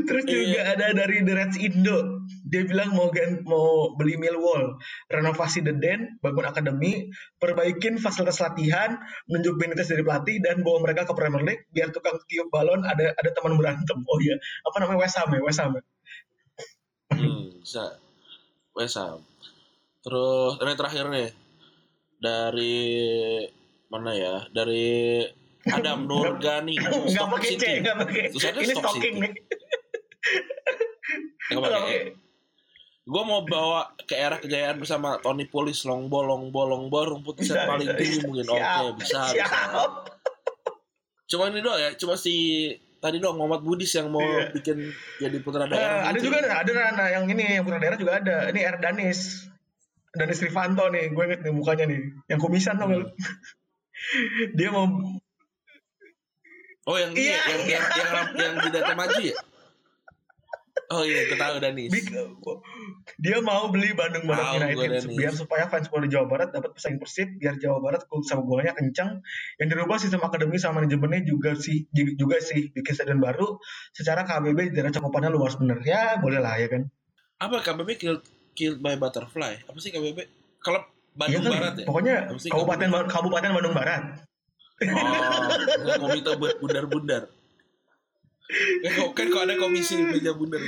[0.00, 0.32] Terus Iya.
[0.36, 1.98] juga ada dari The Reds Indo.
[2.42, 4.76] Dia bilang mau gan- mau beli Millwall,
[5.08, 7.08] renovasi The Den, bangun akademi,
[7.38, 12.14] perbaikin fasilitas latihan, nunjuk Benitez dari pelatih dan bawa mereka ke Premier League biar tukang
[12.24, 13.98] tiup balon ada ada teman berantem.
[14.00, 15.72] Oh iya, apa namanya West Ham ya, West Ham.
[15.72, 15.82] ya?
[17.12, 17.84] hmm, bisa
[18.74, 19.20] West Ham.
[20.00, 21.28] terus ini terakhir nih
[22.16, 22.78] dari
[23.92, 25.20] mana ya dari
[25.68, 27.72] Adam Nurgani Nggak Stock pakai C, City.
[27.84, 28.22] nggak pakai.
[28.32, 29.20] Ini Stock stocking City.
[29.20, 29.32] nih.
[31.50, 31.98] Nggak pakai.
[33.10, 37.66] Gue mau bawa ke era kejayaan bersama Tony Pulis, Longbo, Longbo, Longbo, rumput set Bisa,
[37.66, 38.26] paling bisa, tinggi bisa.
[38.28, 38.46] mungkin.
[38.46, 38.60] Oke,
[39.02, 39.34] bisa, bisa.
[39.34, 39.92] siap.
[41.26, 42.34] Cuma ini doang ya, cuma si
[43.00, 44.52] tadi doang Muhammad Budis yang mau Iya.
[44.52, 44.76] bikin
[45.18, 46.04] jadi putra Eh, daerah.
[46.06, 46.28] ada gitu.
[46.28, 48.36] juga ada Rana yang ini yang putra daerah juga ada.
[48.48, 49.48] Ini Erdanis.
[50.10, 52.00] Danis Rivanto nih, gue inget nih mukanya nih.
[52.26, 53.06] Yang kumisan tau lu?
[54.58, 54.86] Dia mau
[56.82, 57.70] Oh yang Iya, ya, yang, iya.
[57.70, 59.36] yang, yang, yang, yang jidatnya maju ya?
[60.90, 61.86] Oh iya, kita tahu Danis.
[63.22, 66.98] dia mau beli Bandung Barat gue United biar supaya fans bola Jawa Barat dapat pesaing
[66.98, 69.22] Persib biar Jawa Barat klub sama bolanya kencang
[69.62, 73.62] yang dirubah sistem akademi sama manajemennya juga sih juga sih bikin stadion baru
[73.94, 76.90] secara KBB daerah cakupannya luas bener ya boleh lah ya kan
[77.38, 78.24] Apa KBB killed,
[78.58, 79.62] killed by butterfly?
[79.64, 80.26] Apa sih KBB?
[80.58, 80.84] Kalau
[81.14, 81.54] Bandung Iya kan?
[81.54, 81.84] Barat ya?
[81.86, 82.16] pokoknya
[82.50, 84.02] Kabupaten Kabupaten Bandung Barat
[84.80, 87.28] Oh, komite buat bundar-bundar.
[88.82, 90.58] Kan kok- kan kok ada komisi meja bundar.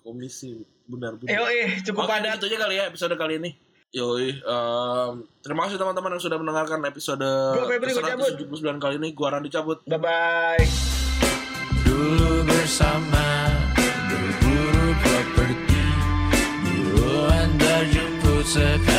[0.00, 1.28] Komisi bundar-bundar.
[1.30, 3.50] eh eh cukup Oke, padat itu aja kali ya episode kali ini.
[3.90, 8.26] Yoi, em, terima kasih teman-teman yang sudah mendengarkan episode Gua Febri, gua cabut.
[8.42, 9.08] 179 kali ini.
[9.10, 9.78] Gua Randy cabut.
[9.84, 10.64] bye bye
[11.80, 13.26] Dulu bersama
[14.10, 15.82] berburu properti
[16.64, 18.93] Dulu anda jemput sekarang